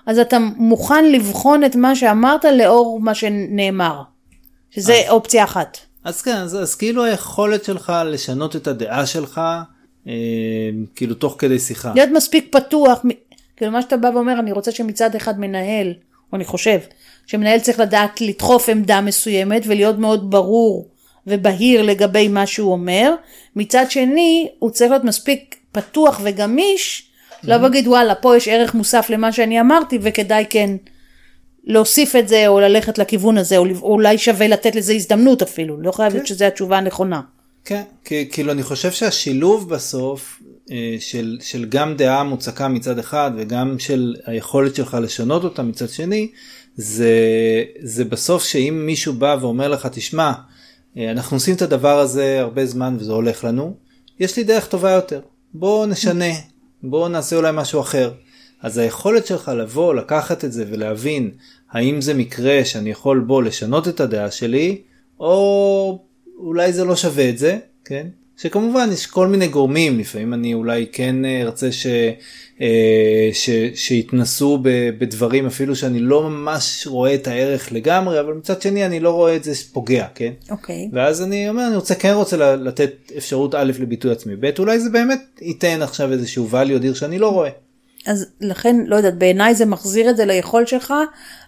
אז 0.07 0.18
אתה 0.18 0.38
מוכן 0.57 1.12
לבחון 1.12 1.64
את 1.64 1.77
מה 1.77 1.96
שאמרת 1.96 2.44
לאור 2.44 3.01
מה 3.01 3.14
שנאמר. 3.14 4.03
שזה 4.70 5.01
אופציה 5.11 5.44
אחת. 5.44 5.79
אז 6.06 6.22
כן 6.22 6.36
אז, 6.36 6.56
אז 6.56 6.74
כאילו 6.74 7.04
היכולת 7.04 7.64
שלך 7.64 7.92
לשנות 8.06 8.56
את 8.56 8.66
הדעה 8.66 9.06
שלך 9.06 9.40
אה, 10.08 10.12
כאילו 10.96 11.14
תוך 11.14 11.36
כדי 11.38 11.58
שיחה. 11.58 11.92
להיות 11.94 12.10
מספיק 12.10 12.48
פתוח, 12.50 13.04
כאילו 13.56 13.72
מה 13.72 13.82
שאתה 13.82 13.96
בא 13.96 14.10
ואומר, 14.14 14.38
אני 14.38 14.52
רוצה 14.52 14.72
שמצד 14.72 15.14
אחד 15.14 15.40
מנהל, 15.40 15.94
או 16.32 16.36
אני 16.36 16.44
חושב, 16.44 16.78
שמנהל 17.26 17.58
צריך 17.58 17.80
לדעת 17.80 18.20
לדחוף 18.20 18.68
עמדה 18.68 19.00
מסוימת 19.00 19.62
ולהיות 19.66 19.98
מאוד 19.98 20.30
ברור 20.30 20.88
ובהיר 21.26 21.82
לגבי 21.82 22.28
מה 22.28 22.46
שהוא 22.46 22.72
אומר, 22.72 23.14
מצד 23.56 23.90
שני 23.90 24.48
הוא 24.58 24.70
צריך 24.70 24.90
להיות 24.90 25.04
מספיק 25.04 25.56
פתוח 25.72 26.20
וגמיש, 26.24 27.10
לבוא 27.42 27.68
להגיד 27.68 27.88
וואלה 27.88 28.14
פה 28.14 28.36
יש 28.36 28.48
ערך 28.48 28.74
מוסף 28.74 29.10
למה 29.10 29.32
שאני 29.32 29.60
אמרתי 29.60 29.98
וכדאי 30.02 30.44
כן 30.50 30.70
להוסיף 31.66 32.16
את 32.16 32.29
זה 32.29 32.48
או 32.48 32.61
ללכת 32.61 32.98
לכיוון 32.98 33.38
הזה, 33.38 33.57
או 33.57 33.66
או 33.83 33.92
אולי 33.92 34.18
שווה 34.18 34.48
לתת 34.48 34.74
לזה 34.74 34.92
הזדמנות 34.92 35.42
אפילו, 35.42 35.81
לא 35.81 35.92
חייבת 35.92 36.26
שזה 36.26 36.46
התשובה 36.46 36.79
הנכונה. 36.79 37.20
כן, 37.64 37.83
כאילו 38.05 38.52
אני 38.52 38.62
חושב 38.62 38.90
שהשילוב 38.90 39.68
בסוף 39.68 40.42
אה, 40.70 40.96
של, 41.00 41.38
של 41.40 41.64
גם 41.64 41.96
דעה 41.96 42.24
מוצקה 42.24 42.68
מצד 42.68 42.98
אחד 42.98 43.31
וגם 43.37 43.79
של 43.79 44.14
היכולת 44.26 44.74
שלך 44.74 44.96
לשנות 45.02 45.44
אותה 45.44 45.62
מצד 45.62 45.88
שני, 45.88 46.29
זה, 46.76 47.14
זה 47.81 48.05
בסוף 48.05 48.44
שאם 48.44 48.83
מישהו 48.87 49.12
בא 49.12 49.37
ואומר 49.40 49.68
לך, 49.68 49.87
תשמע, 49.92 50.33
אה, 50.96 51.11
אנחנו 51.11 51.37
עושים 51.37 51.55
את 51.55 51.62
הדבר 51.62 51.98
הזה 51.98 52.40
הרבה 52.40 52.66
זמן 52.66 52.96
וזה 52.98 53.12
הולך 53.12 53.44
לנו, 53.44 53.74
יש 54.20 54.37
לי 54.37 54.44
דרך 54.44 54.66
טובה 54.66 54.90
יותר, 54.90 55.20
בוא 55.55 55.87
נשנה, 55.87 56.35
בוא 56.83 57.09
נעשה 57.09 57.37
אולי 57.37 57.50
משהו 57.55 57.81
אחר. 57.81 58.12
אז 58.62 58.78
היכולת 58.78 59.26
שלך 59.26 59.48
לבוא, 59.56 59.94
לקחת 59.94 60.44
את 60.44 60.52
זה 60.52 60.64
ולהבין 60.70 61.30
האם 61.70 62.00
זה 62.00 62.14
מקרה 62.14 62.64
שאני 62.64 62.90
יכול 62.90 63.20
בו 63.20 63.40
לשנות 63.40 63.88
את 63.88 64.00
הדעה 64.00 64.30
שלי, 64.30 64.78
או 65.20 66.04
אולי 66.38 66.72
זה 66.72 66.84
לא 66.84 66.96
שווה 66.96 67.28
את 67.28 67.38
זה, 67.38 67.58
כן? 67.84 68.06
שכמובן 68.36 68.88
יש 68.92 69.06
כל 69.06 69.28
מיני 69.28 69.48
גורמים, 69.48 69.98
לפעמים 69.98 70.34
אני 70.34 70.54
אולי 70.54 70.86
כן 70.92 71.24
אה, 71.24 71.42
ארצה 71.42 71.72
ש, 71.72 71.86
אה, 72.60 73.28
ש, 73.32 73.50
שיתנסו 73.74 74.58
בדברים 74.98 75.46
אפילו 75.46 75.76
שאני 75.76 76.00
לא 76.00 76.30
ממש 76.30 76.86
רואה 76.86 77.14
את 77.14 77.28
הערך 77.28 77.72
לגמרי, 77.72 78.20
אבל 78.20 78.34
מצד 78.34 78.62
שני 78.62 78.86
אני 78.86 79.00
לא 79.00 79.10
רואה 79.10 79.36
את 79.36 79.44
זה 79.44 79.52
פוגע, 79.72 80.06
כן? 80.14 80.32
אוקיי. 80.50 80.88
ואז 80.92 81.22
אני 81.22 81.48
אומר, 81.48 81.66
אני 81.66 81.76
רוצה, 81.76 81.94
כן 81.94 82.12
רוצה 82.12 82.56
לתת 82.56 83.12
אפשרות 83.16 83.54
א' 83.54 83.72
לביטוי 83.80 84.12
עצמי, 84.12 84.36
ב' 84.36 84.50
אולי 84.58 84.80
זה 84.80 84.90
באמת 84.90 85.40
ייתן 85.42 85.82
עכשיו 85.82 86.12
איזשהו 86.12 86.48
value 86.52 86.76
אדיר 86.76 86.94
שאני 86.94 87.18
לא 87.18 87.32
רואה. 87.32 87.50
אז 88.06 88.26
לכן, 88.40 88.76
לא 88.86 88.96
יודעת, 88.96 89.18
בעיניי 89.18 89.54
זה 89.54 89.66
מחזיר 89.66 90.10
את 90.10 90.16
זה 90.16 90.24
ליכולת 90.24 90.68
שלך 90.68 90.94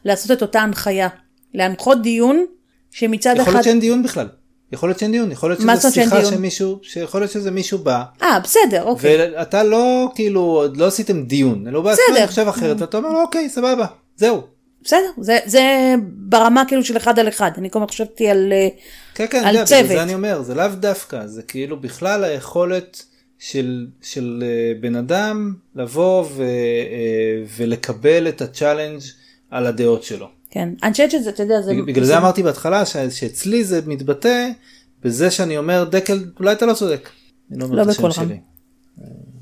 לעשות 0.05 0.31
את 0.31 0.43
אותה 0.43 0.61
הנחיה. 0.61 1.09
להנחות 1.55 2.03
דיון 2.03 2.45
שמצד 2.91 3.31
יכול 3.31 3.43
אחד... 3.43 3.43
יכול 3.43 3.53
להיות 3.55 3.65
שאין 3.65 3.81
דיון 3.81 4.03
בכלל. 4.03 4.29
יכול 4.73 4.89
להיות 4.89 4.99
שאין 4.99 5.13
דיון, 5.13 5.33
יכול 5.33 5.51
להיות 5.51 5.61
שזה 5.61 5.91
שיחה? 5.91 6.25
שמישהו, 6.25 6.79
שיכול 6.83 7.21
להיות 7.21 7.31
שזה 7.31 7.51
מישהו 7.51 7.79
בא, 7.79 8.03
אה, 8.23 8.41
בסדר, 8.41 8.83
אוקיי. 8.83 9.17
ואתה 9.37 9.63
לא, 9.63 10.13
כאילו, 10.15 10.41
עוד 10.41 10.77
לא 10.77 10.87
עשיתם 10.87 11.25
דיון, 11.25 11.69
אלא 11.69 11.79
הוא 11.79 11.85
בעצמו. 11.85 12.27
חושב 12.27 12.49
אחרת, 12.49 12.81
ואתה 12.81 12.97
אומר, 12.97 13.09
אוקיי, 13.09 13.49
סבבה, 13.49 13.87
זהו. 14.17 14.43
בסדר, 14.83 15.11
זה, 15.21 15.39
זה 15.47 15.95
ברמה 16.03 16.65
כאילו 16.69 16.85
של 16.85 16.97
אחד 16.97 17.19
על 17.19 17.29
אחד. 17.29 17.51
אני 17.59 17.71
כל 17.71 17.79
הזמן 17.79 17.89
חשבתי 17.89 18.29
על... 18.29 18.53
אה, 18.53 18.69
כן, 19.15 19.27
כן, 19.31 19.45
על 19.45 19.55
יודע, 19.55 19.67
צוות. 19.67 19.89
זה 19.89 20.03
אני 20.03 20.15
אומר, 20.15 20.43
זה 20.43 20.55
לאו 20.55 20.69
דווקא, 20.69 21.27
זה 21.27 21.43
כאילו 21.43 21.81
בכלל 21.81 22.25
היכולת 22.25 23.05
של, 23.39 23.87
של 24.03 24.43
אה, 24.47 24.73
בן 24.81 24.97
אדם 24.97 25.55
לבוא 25.75 26.25
ו, 26.33 26.43
אה, 26.43 26.47
ולקבל 27.57 28.29
את 28.29 28.43
ה 28.43 28.49
challenge 28.49 29.01
על 29.51 29.67
הדעות 29.67 30.03
שלו. 30.03 30.29
כן, 30.51 30.69
אני 30.83 30.93
חושבת 30.93 31.11
שזה, 31.11 31.31
אתה 31.31 31.43
יודע, 31.43 31.63
זה... 31.63 31.73
בגלל 31.87 32.05
זה 32.05 32.19
אמרתי 32.19 32.43
בהתחלה 32.43 32.87
ש- 32.87 32.97
שאצלי 32.97 33.65
זה 33.65 33.81
מתבטא 33.87 34.49
בזה 35.05 35.31
שאני 35.31 35.59
אומר 35.59 35.85
דקל 35.85 36.25
אולי 36.39 36.53
אתה 36.53 36.67
לא 36.67 36.75
צודק. 36.75 37.09
אני 37.51 37.59
לא 37.59 37.65
אומר 37.65 37.77
לא 37.77 37.83
את 37.83 37.89
השם. 37.89 38.11
שלי. 38.11 38.39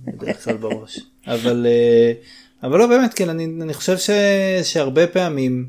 בדרך 0.06 0.44
כלל 0.44 0.56
בראש. 0.56 1.00
אבל 1.26 1.66
אה, 1.68 2.12
אבל 2.62 2.78
לא 2.78 2.86
באמת 2.86 3.14
כן 3.14 3.28
אני 3.28 3.44
אני 3.62 3.74
חושב 3.74 3.98
ש, 3.98 4.10
שהרבה 4.62 5.06
פעמים 5.06 5.68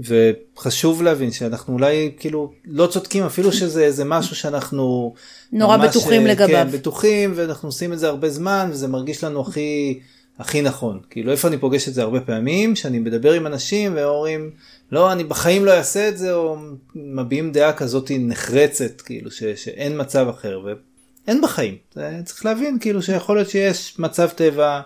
וחשוב 0.00 1.02
להבין 1.02 1.30
שאנחנו 1.30 1.74
אולי 1.74 2.12
כאילו 2.18 2.52
לא 2.64 2.86
צודקים 2.86 3.24
אפילו 3.24 3.52
שזה 3.52 3.84
איזה 3.84 4.04
משהו 4.04 4.36
שאנחנו 4.36 5.14
נורא 5.52 5.76
ממש, 5.76 5.88
בטוחים 5.88 6.26
אה, 6.26 6.32
לגביו. 6.32 6.48
כן, 6.48 6.70
בטוחים 6.70 7.32
ואנחנו 7.34 7.68
עושים 7.68 7.92
את 7.92 7.98
זה 7.98 8.08
הרבה 8.08 8.30
זמן 8.30 8.68
וזה 8.72 8.88
מרגיש 8.88 9.24
לנו 9.24 9.40
הכי 9.40 10.00
הכי 10.38 10.62
נכון 10.62 11.00
כאילו 11.10 11.32
איפה 11.32 11.48
אני 11.48 11.58
פוגש 11.58 11.88
את 11.88 11.94
זה 11.94 12.02
הרבה 12.02 12.20
פעמים 12.20 12.76
שאני 12.76 12.98
מדבר 12.98 13.32
עם 13.32 13.46
אנשים 13.46 13.92
ואומרים 13.96 14.50
לא 14.92 15.12
אני 15.12 15.24
בחיים 15.24 15.64
לא 15.64 15.72
אעשה 15.72 16.08
את 16.08 16.18
זה 16.18 16.34
או 16.34 16.56
מביעים 16.94 17.52
דעה 17.52 17.72
כזאת 17.72 18.10
נחרצת 18.18 19.00
כאילו 19.00 19.30
ש, 19.30 19.44
שאין 19.44 20.00
מצב 20.00 20.26
אחר 20.28 20.60
ואין 20.64 21.40
בחיים 21.40 21.76
צריך 22.24 22.46
להבין 22.46 22.78
כאילו 22.80 23.02
שיכול 23.02 23.36
להיות 23.36 23.50
שיש 23.50 23.98
מצב 23.98 24.28
טבע 24.28 24.80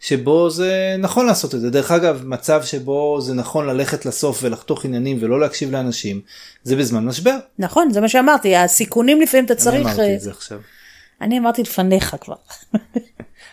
שבו 0.00 0.50
זה 0.50 0.96
נכון 0.98 1.26
לעשות 1.26 1.54
את 1.54 1.60
זה 1.60 1.70
דרך 1.70 1.90
אגב 1.90 2.22
מצב 2.24 2.62
שבו 2.64 3.20
זה 3.20 3.34
נכון 3.34 3.66
ללכת 3.66 4.06
לסוף 4.06 4.40
ולחתוך 4.42 4.84
עניינים 4.84 5.16
ולא 5.20 5.40
להקשיב 5.40 5.70
לאנשים 5.70 6.20
זה 6.62 6.76
בזמן 6.76 7.04
משבר. 7.04 7.36
נכון, 7.58 7.90
זה 7.90 8.00
מה 8.00 8.08
שאמרתי, 8.08 8.56
הסיכונים 8.56 9.20
לפעמים 9.20 9.44
אתה 9.44 9.52
אני 9.52 9.60
צריך... 9.60 9.86
אמרתי 9.86 10.00
אה, 10.00 10.14
את 10.14 10.20
זה 10.20 10.30
עכשיו. 10.30 10.58
אני 11.20 11.38
אמרתי 11.38 11.62
לפניך 11.62 12.16
כבר. 12.20 12.34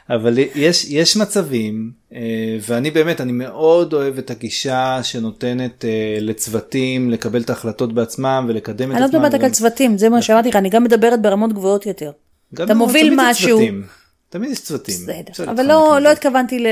אבל 0.09 0.37
יש 0.55 0.85
יש 0.89 1.17
מצבים 1.17 1.91
אה, 2.13 2.19
ואני 2.61 2.91
באמת 2.91 3.21
אני 3.21 3.31
מאוד 3.31 3.93
אוהב 3.93 4.17
את 4.17 4.31
הגישה 4.31 4.99
שנותנת 5.03 5.85
אה, 5.85 6.17
לצוותים 6.21 7.09
לקבל 7.09 7.41
את 7.41 7.49
ההחלטות 7.49 7.93
בעצמם 7.93 8.45
ולקדם 8.49 8.91
את 8.91 8.95
אני 8.95 9.01
לא 9.01 9.05
עצמם. 9.05 9.21
מדברת 9.21 9.33
רק 9.33 9.43
על 9.43 9.51
צוותים, 9.51 9.97
זה 9.97 10.09
מה 10.09 10.21
שאמרתי 10.21 10.49
לך, 10.49 10.55
אני 10.55 10.69
גם 10.69 10.83
מדברת 10.83 11.21
ברמות 11.21 11.53
גבוהות 11.53 11.85
יותר. 11.85 12.11
אתה 12.53 12.65
לא, 12.65 12.73
מוביל 12.73 13.13
משהו. 13.17 13.49
צוותים. 13.49 13.83
תמיד 14.29 14.51
יש 14.51 14.59
צוותים. 14.59 14.95
בסדר, 15.27 15.51
אבל 15.51 15.65
לא. 15.65 15.97
לא 16.01 16.11
התכוונתי 16.11 16.59
ל, 16.59 16.67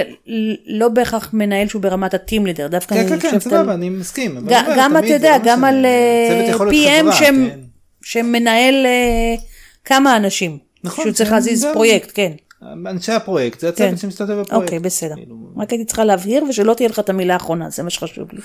לא 0.68 0.90
בהכרח 0.90 1.30
מנהל 1.34 1.68
שהוא 1.68 1.82
ברמת 1.82 2.14
הטים 2.14 2.46
לידר, 2.46 2.68
דווקא 2.68 2.96
כן 2.96 3.02
אני 3.02 3.10
כן 3.10 3.30
כן 3.30 3.34
על- 3.34 3.40
סבבה 3.40 3.74
אני 3.74 3.90
מסכים. 3.90 4.48
גם 4.78 4.98
אתה 4.98 5.08
יודע, 5.08 5.38
לא 5.38 5.44
גם. 5.46 5.64
על 5.64 5.86
אה, 5.86 6.54
PM 6.72 7.20
כן. 7.20 7.36
שמנהל 8.02 8.86
אה, 8.86 9.36
כמה 9.86 10.18
אנשים, 10.18 10.58
נכון, 10.84 11.06
שהוא 11.06 11.14
צריך 11.14 11.30
כן, 11.30 11.36
להזיז. 11.36 11.66
פרויקט, 11.74 12.12
כן. 12.14 12.32
אנשי 12.88 13.12
הפרויקט 13.12 13.60
זה 13.60 13.72
כן. 13.72 13.84
הצוות 13.86 14.00
שמשתתף 14.00 14.24
בפרויקט. 14.30 14.52
אוקיי, 14.54 14.80
בסדר. 14.80 15.16
כאילו, 15.16 15.36
רק 15.58 15.70
הייתי 15.70 15.86
צריכה 15.86 16.04
להבהיר 16.06 16.44
ושלא 16.44 16.74
תהיה 16.74 16.90
לך 16.90 17.00
את 17.00 17.10
המילה 17.10 17.34
האחרונה, 17.34 17.70
זה 17.70 17.84
מה 17.84 17.90
שחשוב 17.90 18.28
לי. 18.34 18.42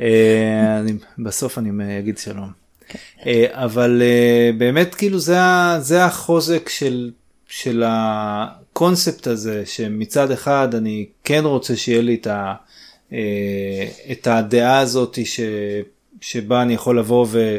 אה, 0.00 0.80
בסוף 1.18 1.58
אני 1.58 1.98
אגיד 1.98 2.18
שלום. 2.18 2.48
אבל 3.52 4.02
באמת 4.58 4.94
כאילו 4.94 5.18
זה 5.80 6.04
החוזק 6.04 6.68
של 6.68 7.10
של 7.48 7.82
הקונספט 7.86 9.26
הזה 9.26 9.62
שמצד 9.66 10.30
אחד 10.30 10.74
אני 10.74 11.06
כן 11.24 11.42
רוצה 11.44 11.76
שיהיה 11.76 12.02
לי 12.02 12.14
את 12.14 12.26
ה- 12.26 12.54
אה, 13.12 13.18
את 14.12 14.26
הדעה 14.26 14.78
הזאת 14.78 15.18
ש- 15.24 15.40
שבה 16.20 16.62
אני 16.62 16.74
יכול 16.74 16.98
לבוא 16.98 17.26
ו... 17.30 17.58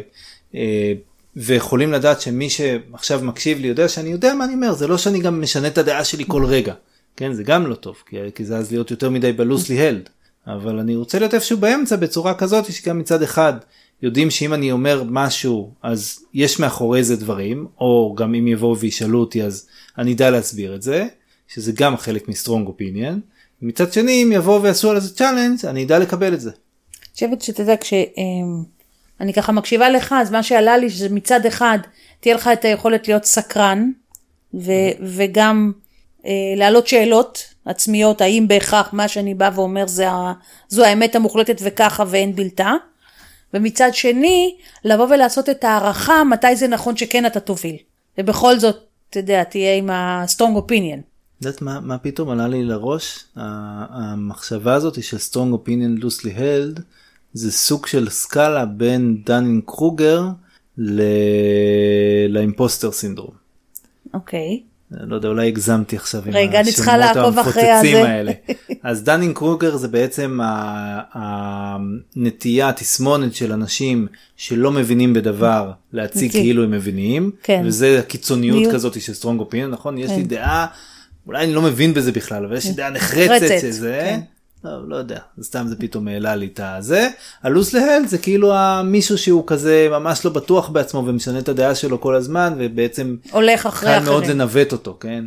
אה, 0.56 0.94
ויכולים 1.36 1.92
לדעת 1.92 2.22
שמי 2.22 2.50
שעכשיו 2.50 3.20
מקשיב 3.24 3.60
לי 3.60 3.68
יודע 3.68 3.88
שאני 3.88 4.10
יודע 4.10 4.34
מה 4.34 4.46
אני 4.46 4.54
אומר 4.54 4.74
זה 4.74 4.88
לא 4.88 4.98
שאני 4.98 5.20
גם 5.20 5.42
משנה 5.42 5.68
את 5.68 5.78
הדעה 5.78 6.04
שלי 6.04 6.24
כל 6.28 6.46
רגע. 6.46 6.74
כן 7.18 7.34
זה 7.34 7.44
גם 7.44 7.68
לא 7.68 7.76
טוב 7.76 7.96
כי, 8.06 8.18
כי 8.36 8.46
זה 8.46 8.58
אז 8.58 8.72
להיות 8.72 8.92
יותר 8.92 9.10
מדי 9.10 9.34
בלוסלי 9.34 9.88
הלד 9.88 10.10
אבל 10.48 10.80
אני 10.80 10.96
רוצה 10.96 11.20
להיות 11.20 11.34
איפשהו 11.34 11.58
באמצע 11.58 11.96
בצורה 11.96 12.34
כזאת 12.34 12.72
שגם 12.74 13.00
מצד 13.00 13.22
אחד 13.22 13.54
יודעים 14.02 14.32
שאם 14.32 14.54
אני 14.54 14.72
אומר 14.72 15.04
משהו 15.10 15.74
אז 15.84 16.20
יש 16.34 16.60
מאחורי 16.60 17.04
זה 17.04 17.16
דברים 17.16 17.68
או 17.80 18.16
גם 18.18 18.36
אם 18.36 18.48
יבואו 18.48 18.78
וישאלו 18.78 19.20
אותי 19.20 19.44
אז 19.44 19.68
אני 19.98 20.14
אדע 20.14 20.30
להסביר 20.30 20.76
את 20.76 20.82
זה 20.82 21.08
שזה 21.48 21.72
גם 21.72 21.98
חלק 21.98 22.28
מ 22.28 22.33
strong 22.33 22.68
opinion. 22.68 23.20
מצד 23.62 23.94
שני 23.94 24.24
אם 24.24 24.32
יבואו 24.32 24.64
ויעשו 24.64 24.92
על 24.92 25.00
זה 25.00 25.16
challenge 25.16 25.66
אני 25.66 25.86
אדע 25.86 26.00
לקבל 26.00 26.34
את 26.34 26.42
זה. 26.42 26.50
אני 26.50 27.14
חושבת 27.14 27.42
שאתה 27.42 27.62
יודע, 27.62 27.76
כשאני 27.78 29.34
ככה 29.36 29.52
מקשיבה 29.52 29.90
לך, 29.90 30.16
אז 30.22 30.32
מה 30.32 30.44
שעלה 30.44 30.78
לי 30.78 30.90
שזה 30.90 31.10
מצד 31.10 31.46
אחד, 31.46 31.80
תהיה 32.20 32.36
לך 32.36 32.50
את 32.54 32.66
היכולת 32.66 33.08
להיות 33.08 33.26
סקרן, 33.26 33.92
ו, 34.54 34.72
וגם 35.02 35.72
אה, 36.26 36.32
להעלות 36.56 36.88
שאלות 36.88 37.54
עצמיות, 37.66 38.22
האם 38.22 38.48
בהכרח 38.48 38.94
מה 38.94 39.08
שאני 39.08 39.34
בא 39.34 39.52
ואומר 39.56 39.88
זה 39.88 40.10
ה, 40.10 40.34
זו 40.70 40.86
האמת 40.86 41.16
המוחלטת 41.16 41.62
וככה 41.64 42.04
ואין 42.08 42.36
בלתה. 42.36 42.74
ומצד 43.54 43.90
שני, 43.94 44.56
לבוא 44.86 45.08
ולעשות 45.10 45.50
את 45.50 45.64
הערכה 45.64 46.24
מתי 46.24 46.56
זה 46.56 46.68
נכון 46.68 46.98
שכן 46.98 47.26
אתה 47.26 47.40
תוביל. 47.40 47.76
ובכל 48.18 48.60
זאת, 48.60 48.78
אתה 49.10 49.20
יודע, 49.20 49.44
תהיה 49.44 49.76
עם 49.76 49.90
ה-strong 49.90 50.58
opinion. 50.58 51.00
את 51.40 51.46
יודעת 51.46 51.62
מה, 51.62 51.80
מה 51.80 51.98
פתאום 51.98 52.30
עלה 52.30 52.48
לי 52.48 52.64
לראש? 52.64 53.26
המחשבה 53.36 54.74
הזאת 54.74 55.04
של 55.04 55.18
strong 55.18 55.54
opinion 55.54 56.04
loosely 56.04 56.38
held 56.38 56.82
זה 57.34 57.52
סוג 57.52 57.86
של 57.88 58.10
סקאלה 58.10 58.66
בין 58.66 59.22
דנינג 59.26 59.62
קרוגר 59.66 60.24
ל... 60.78 61.02
ל 62.30 62.37
impostor 62.37 62.92
syndrome. 62.92 63.34
אוקיי. 64.14 64.62
לא 64.92 65.16
יודע 65.16 65.28
אולי 65.28 65.48
הגזמתי 65.48 65.96
עכשיו 65.96 66.22
עם 66.26 66.34
רגע, 66.34 66.60
אני 66.60 66.72
צריכה 66.72 66.98
לעקוב 66.98 67.40
אחרי 67.40 67.70
הזה. 67.70 68.04
האלה. 68.04 68.32
אז 68.84 69.04
דנינג 69.04 69.36
קרוגר 69.36 69.78
זה 69.78 69.88
בעצם 69.88 70.40
הנטייה 71.14 72.70
התסמונת 72.70 73.36
של 73.36 73.52
אנשים 73.52 74.08
שלא 74.38 74.72
מבינים 74.72 75.14
בדבר 75.14 75.72
להציג. 75.94 76.32
כאילו 76.32 76.64
הם 76.64 76.72
מבינים 76.72 77.32
כן. 77.44 77.64
וזה 77.66 78.00
הקיצוניות. 78.00 78.74
כזאת 78.74 79.02
של 79.02 79.14
strong 79.14 79.40
opinion 79.40 79.72
נכון 79.72 79.98
יש 79.98 80.12
לי 80.12 80.16
כן. 80.16 80.28
דעה 80.28 80.68
אולי 81.28 81.44
אני 81.44 81.54
לא 81.54 81.62
מבין 81.62 81.94
בזה 81.94 82.12
בכלל 82.12 82.46
אבל 82.46 82.56
יש 82.56 82.66
לי 82.66 82.72
דעה 82.72 82.90
נחרצת 82.90 83.32
נחרצת, 83.32 83.62
שזה. 83.62 84.00
כן. 84.02 84.20
לא, 84.64 84.90
לא 84.90 84.96
יודע, 84.96 85.20
סתם 85.42 85.66
זה 85.68 85.76
פתאום 85.76 86.08
העלה 86.08 86.36
לי 86.36 86.50
את 86.54 86.60
הזה. 86.64 87.08
ה 87.44 87.47
loosely 87.48 87.74
held 87.74 88.06
זה 88.08 88.18
כאילו 88.18 88.54
מישהו 88.84 89.18
שהוא 89.18 89.44
כזה 89.48 89.88
ממש 89.92 90.26
לא 90.26 90.32
בטוח 90.32 90.70
בעצמו 90.70 91.04
ומשנה 91.08 91.40
את 91.40 91.50
הדעה 91.50 91.76
שלו 91.76 92.02
כל 92.02 92.16
הזמן 92.16 92.54
ובעצם 92.58 93.16
הולך 93.32 93.66
אחרי 93.66 93.90
קל 93.90 94.06
מאוד 94.06 94.24
אחרים. 94.24 94.38
לנווט 94.38 94.72
אותו, 94.72 94.98
כן? 95.00 95.26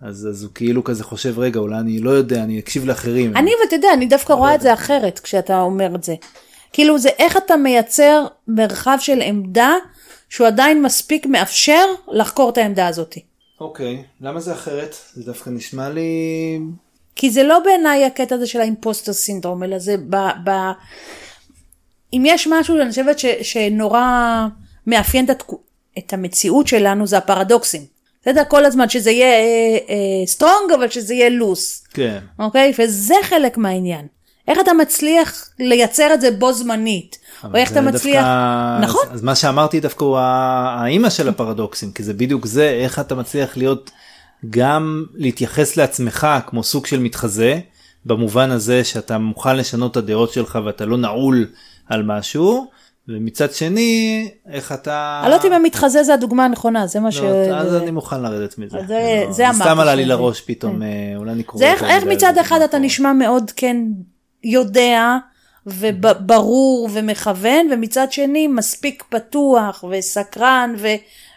אז, 0.00 0.28
אז 0.30 0.42
הוא 0.42 0.50
כאילו 0.54 0.84
כזה 0.84 1.04
חושב, 1.04 1.38
רגע, 1.38 1.60
אולי 1.60 1.78
אני 1.78 1.98
לא 1.98 2.10
יודע, 2.10 2.42
אני 2.42 2.58
אקשיב 2.58 2.84
לאחרים. 2.84 3.36
אני 3.36 3.50
ואתה 3.64 3.76
יודע, 3.76 3.88
אני 3.94 4.06
דווקא 4.06 4.32
רואה 4.32 4.54
את 4.54 4.60
זה 4.60 4.72
אחרת 4.72 5.18
כשאתה 5.18 5.60
אומר 5.60 5.94
את 5.94 6.02
זה. 6.02 6.14
כאילו 6.72 6.98
זה 6.98 7.08
איך 7.18 7.36
אתה 7.36 7.56
מייצר 7.56 8.26
מרחב 8.48 8.96
של 9.00 9.20
עמדה 9.22 9.72
שהוא 10.28 10.46
עדיין 10.46 10.82
מספיק 10.82 11.26
מאפשר 11.26 11.84
לחקור 12.08 12.50
את 12.50 12.58
העמדה 12.58 12.86
הזאת. 12.86 13.14
אוקיי, 13.60 14.02
למה 14.20 14.40
זה 14.40 14.52
אחרת? 14.52 14.96
זה 15.14 15.24
דווקא 15.24 15.50
נשמע 15.50 15.88
לי... 15.88 16.10
כי 17.16 17.30
זה 17.30 17.42
לא 17.42 17.58
בעיניי 17.58 18.04
הקטע 18.04 18.34
הזה 18.34 18.46
של 18.46 18.60
האימפוסטר 18.60 19.12
סינדרום, 19.12 19.62
אלא 19.62 19.78
זה 19.78 19.96
ב... 20.10 20.16
ב... 20.44 20.50
אם 22.12 22.22
יש 22.26 22.48
משהו, 22.50 22.80
אני 22.80 22.90
חושבת 22.90 23.18
ש, 23.18 23.26
שנורא 23.42 24.46
מאפיין 24.86 25.24
את, 25.24 25.30
התק... 25.30 25.52
את 25.98 26.12
המציאות 26.12 26.66
שלנו, 26.66 27.06
זה 27.06 27.18
הפרדוקסים. 27.18 27.82
בסדר? 28.22 28.42
כל 28.48 28.64
הזמן 28.64 28.88
שזה 28.88 29.10
יהיה 29.10 29.36
strong, 30.26 30.70
uh, 30.70 30.72
uh, 30.72 30.74
אבל 30.74 30.90
שזה 30.90 31.14
יהיה 31.14 31.28
loose. 31.28 31.84
כן. 31.94 32.18
אוקיי? 32.38 32.72
וזה 32.78 33.14
חלק 33.22 33.58
מהעניין. 33.58 34.06
איך 34.48 34.58
אתה 34.60 34.72
מצליח 34.72 35.50
לייצר 35.58 36.14
את 36.14 36.20
זה 36.20 36.30
בו 36.30 36.52
זמנית? 36.52 37.18
או 37.44 37.56
איך 37.56 37.72
אתה 37.72 37.80
מצליח... 37.80 38.24
דווקא... 38.24 38.78
נכון. 38.80 39.06
אז, 39.10 39.14
אז 39.14 39.22
מה 39.22 39.34
שאמרתי 39.34 39.80
דווקא 39.80 40.04
הוא 40.04 40.18
האימא 40.18 41.10
של 41.10 41.28
הפרדוקסים, 41.28 41.92
כי 41.92 42.02
זה 42.02 42.14
בדיוק 42.14 42.46
זה, 42.46 42.70
איך 42.70 42.98
אתה 42.98 43.14
מצליח 43.14 43.56
להיות, 43.56 43.90
גם 44.50 45.04
להתייחס 45.14 45.76
לעצמך 45.76 46.26
כמו 46.46 46.62
סוג 46.62 46.86
של 46.86 47.00
מתחזה, 47.00 47.58
במובן 48.06 48.50
הזה 48.50 48.84
שאתה 48.84 49.18
מוכן 49.18 49.56
לשנות 49.56 49.92
את 49.92 49.96
הדעות 49.96 50.32
שלך 50.32 50.58
ואתה 50.64 50.86
לא 50.86 50.96
נעול 50.96 51.46
על 51.88 52.02
משהו. 52.02 52.70
ומצד 53.08 53.52
שני 53.52 54.28
איך 54.52 54.72
אתה 54.72 55.20
אני 55.22 55.30
לא 55.30 55.34
יודעת 55.34 55.46
אם 55.46 55.56
המתחזה 55.56 56.02
זה 56.02 56.14
הדוגמה 56.14 56.44
הנכונה 56.44 56.86
זה 56.86 57.00
מה 57.00 57.12
ש... 57.12 57.20
לא, 57.20 57.56
אז 57.56 57.74
אני 57.74 57.90
מוכן 57.90 58.22
לרדת 58.22 58.58
מזה. 58.58 58.78
זה- 58.88 59.24
לא, 59.38 59.44
אמרתי 59.48 59.56
סתם 59.62 59.80
עלה 59.80 59.94
לי 59.94 60.04
לראש 60.04 60.40
פתאום 60.40 60.82
אה, 60.82 60.88
אולי 61.16 61.32
אני 61.32 61.42
קורא. 61.42 61.58
זה 61.64 61.72
איך, 61.88 62.04
מצד 62.04 62.38
אחד 62.38 62.58
זה 62.58 62.64
אתה. 62.64 62.78
נשמע 62.78 63.12
מאוד 63.12 63.50
כן 63.56 63.76
יודע 64.44 65.16
וברור 65.66 66.88
ומכוון 66.92 67.66
ומצד 67.72 68.12
שני 68.12 68.46
מספיק 68.46 69.04
פתוח 69.08 69.84
וסקרן 69.90 70.74
ו, 70.78 70.88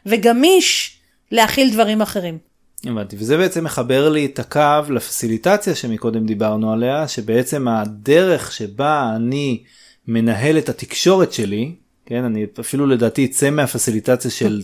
וגמיש 0.05 0.99
להכיל 1.31 1.73
דברים 1.73 2.01
אחרים. 2.01 2.37
הבנתי 2.85 3.15
וזה 3.19 3.37
בעצם 3.37 3.63
מחבר 3.63 4.09
לי 4.09 4.25
את 4.25 4.39
הקו 4.39 4.91
לפסיליטציה 4.93 5.75
שמקודם 5.75 6.25
דיברנו 6.25 6.73
עליה 6.73 7.07
שבעצם 7.07 7.67
הדרך 7.67 8.51
שבה 8.51 9.13
אני 9.15 9.63
מנהל 10.07 10.57
את 10.57 10.69
התקשורת 10.69 11.33
שלי 11.33 11.75
כן 12.05 12.23
אני 12.23 12.45
אפילו 12.59 12.85
לדעתי 12.85 13.25
אצא 13.25 13.49
מהפסיליטציה 13.49 14.31
של 14.31 14.61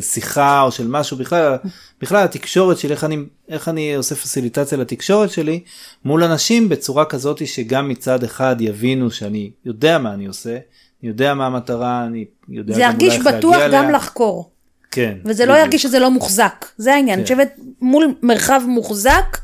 שיחה 0.00 0.62
או 0.62 0.72
של 0.72 0.88
משהו 0.88 1.16
בכלל 1.16 1.56
בכלל 2.00 2.24
התקשורת 2.24 2.78
שלי 2.78 2.90
איך 2.90 3.04
אני 3.04 3.16
איך 3.48 3.68
אני 3.68 3.94
עושה 3.94 4.14
פסיליטציה 4.14 4.78
לתקשורת 4.78 5.30
שלי 5.30 5.60
מול 6.04 6.24
אנשים 6.24 6.68
בצורה 6.68 7.04
כזאת 7.04 7.46
שגם 7.46 7.88
מצד 7.88 8.24
אחד 8.24 8.56
יבינו 8.60 9.10
שאני 9.10 9.50
יודע 9.64 9.98
מה 9.98 10.14
אני 10.14 10.26
עושה 10.26 10.58
אני 11.02 11.08
יודע 11.08 11.34
מה 11.34 11.46
המטרה 11.46 12.06
אני 12.06 12.24
יודע 12.48 12.74
זה 12.74 12.80
גם 12.80 12.90
ירגיש 12.90 13.16
אולי 13.16 13.28
איך 13.28 13.36
בטוח 13.36 13.56
להגיע 13.56 13.78
גם 13.78 13.84
אליה. 13.84 13.96
לחקור 13.96 14.50
כן 14.90 15.18
וזה 15.24 15.46
לא 15.46 15.52
בדיוק. 15.52 15.64
ירגיש 15.64 15.82
שזה 15.82 15.98
לא 15.98 16.10
מוחזק 16.10 16.66
זה 16.76 16.94
העניין, 16.94 17.18
אני 17.18 17.28
כן. 17.28 17.34
חושבת 17.34 17.54
מול 17.80 18.14
מרחב 18.22 18.60
מוחזק 18.68 19.38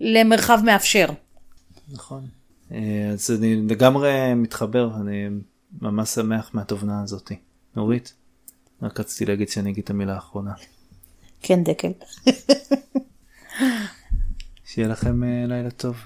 למרחב 0.00 0.60
מאפשר. 0.64 1.08
נכון. 1.88 2.26
אה, 2.72 3.10
אז 3.12 3.30
אני 3.30 3.56
לגמרי 3.68 4.34
מתחבר, 4.34 4.90
אני 5.00 5.28
ממש 5.80 6.08
שמח 6.08 6.50
מהתובנה 6.54 7.02
הזאתי. 7.02 7.36
נורית, 7.76 8.12
רק 8.82 9.00
רציתי 9.00 9.24
להגיד 9.24 9.48
שאני 9.48 9.70
אגיד 9.70 9.84
את 9.84 9.90
המילה 9.90 10.14
האחרונה. 10.14 10.52
כן 11.42 11.64
דקל. 11.64 11.92
שיהיה 14.64 14.88
לכם 14.88 15.24
אה, 15.24 15.44
לילה 15.46 15.70
טוב. 15.70 15.96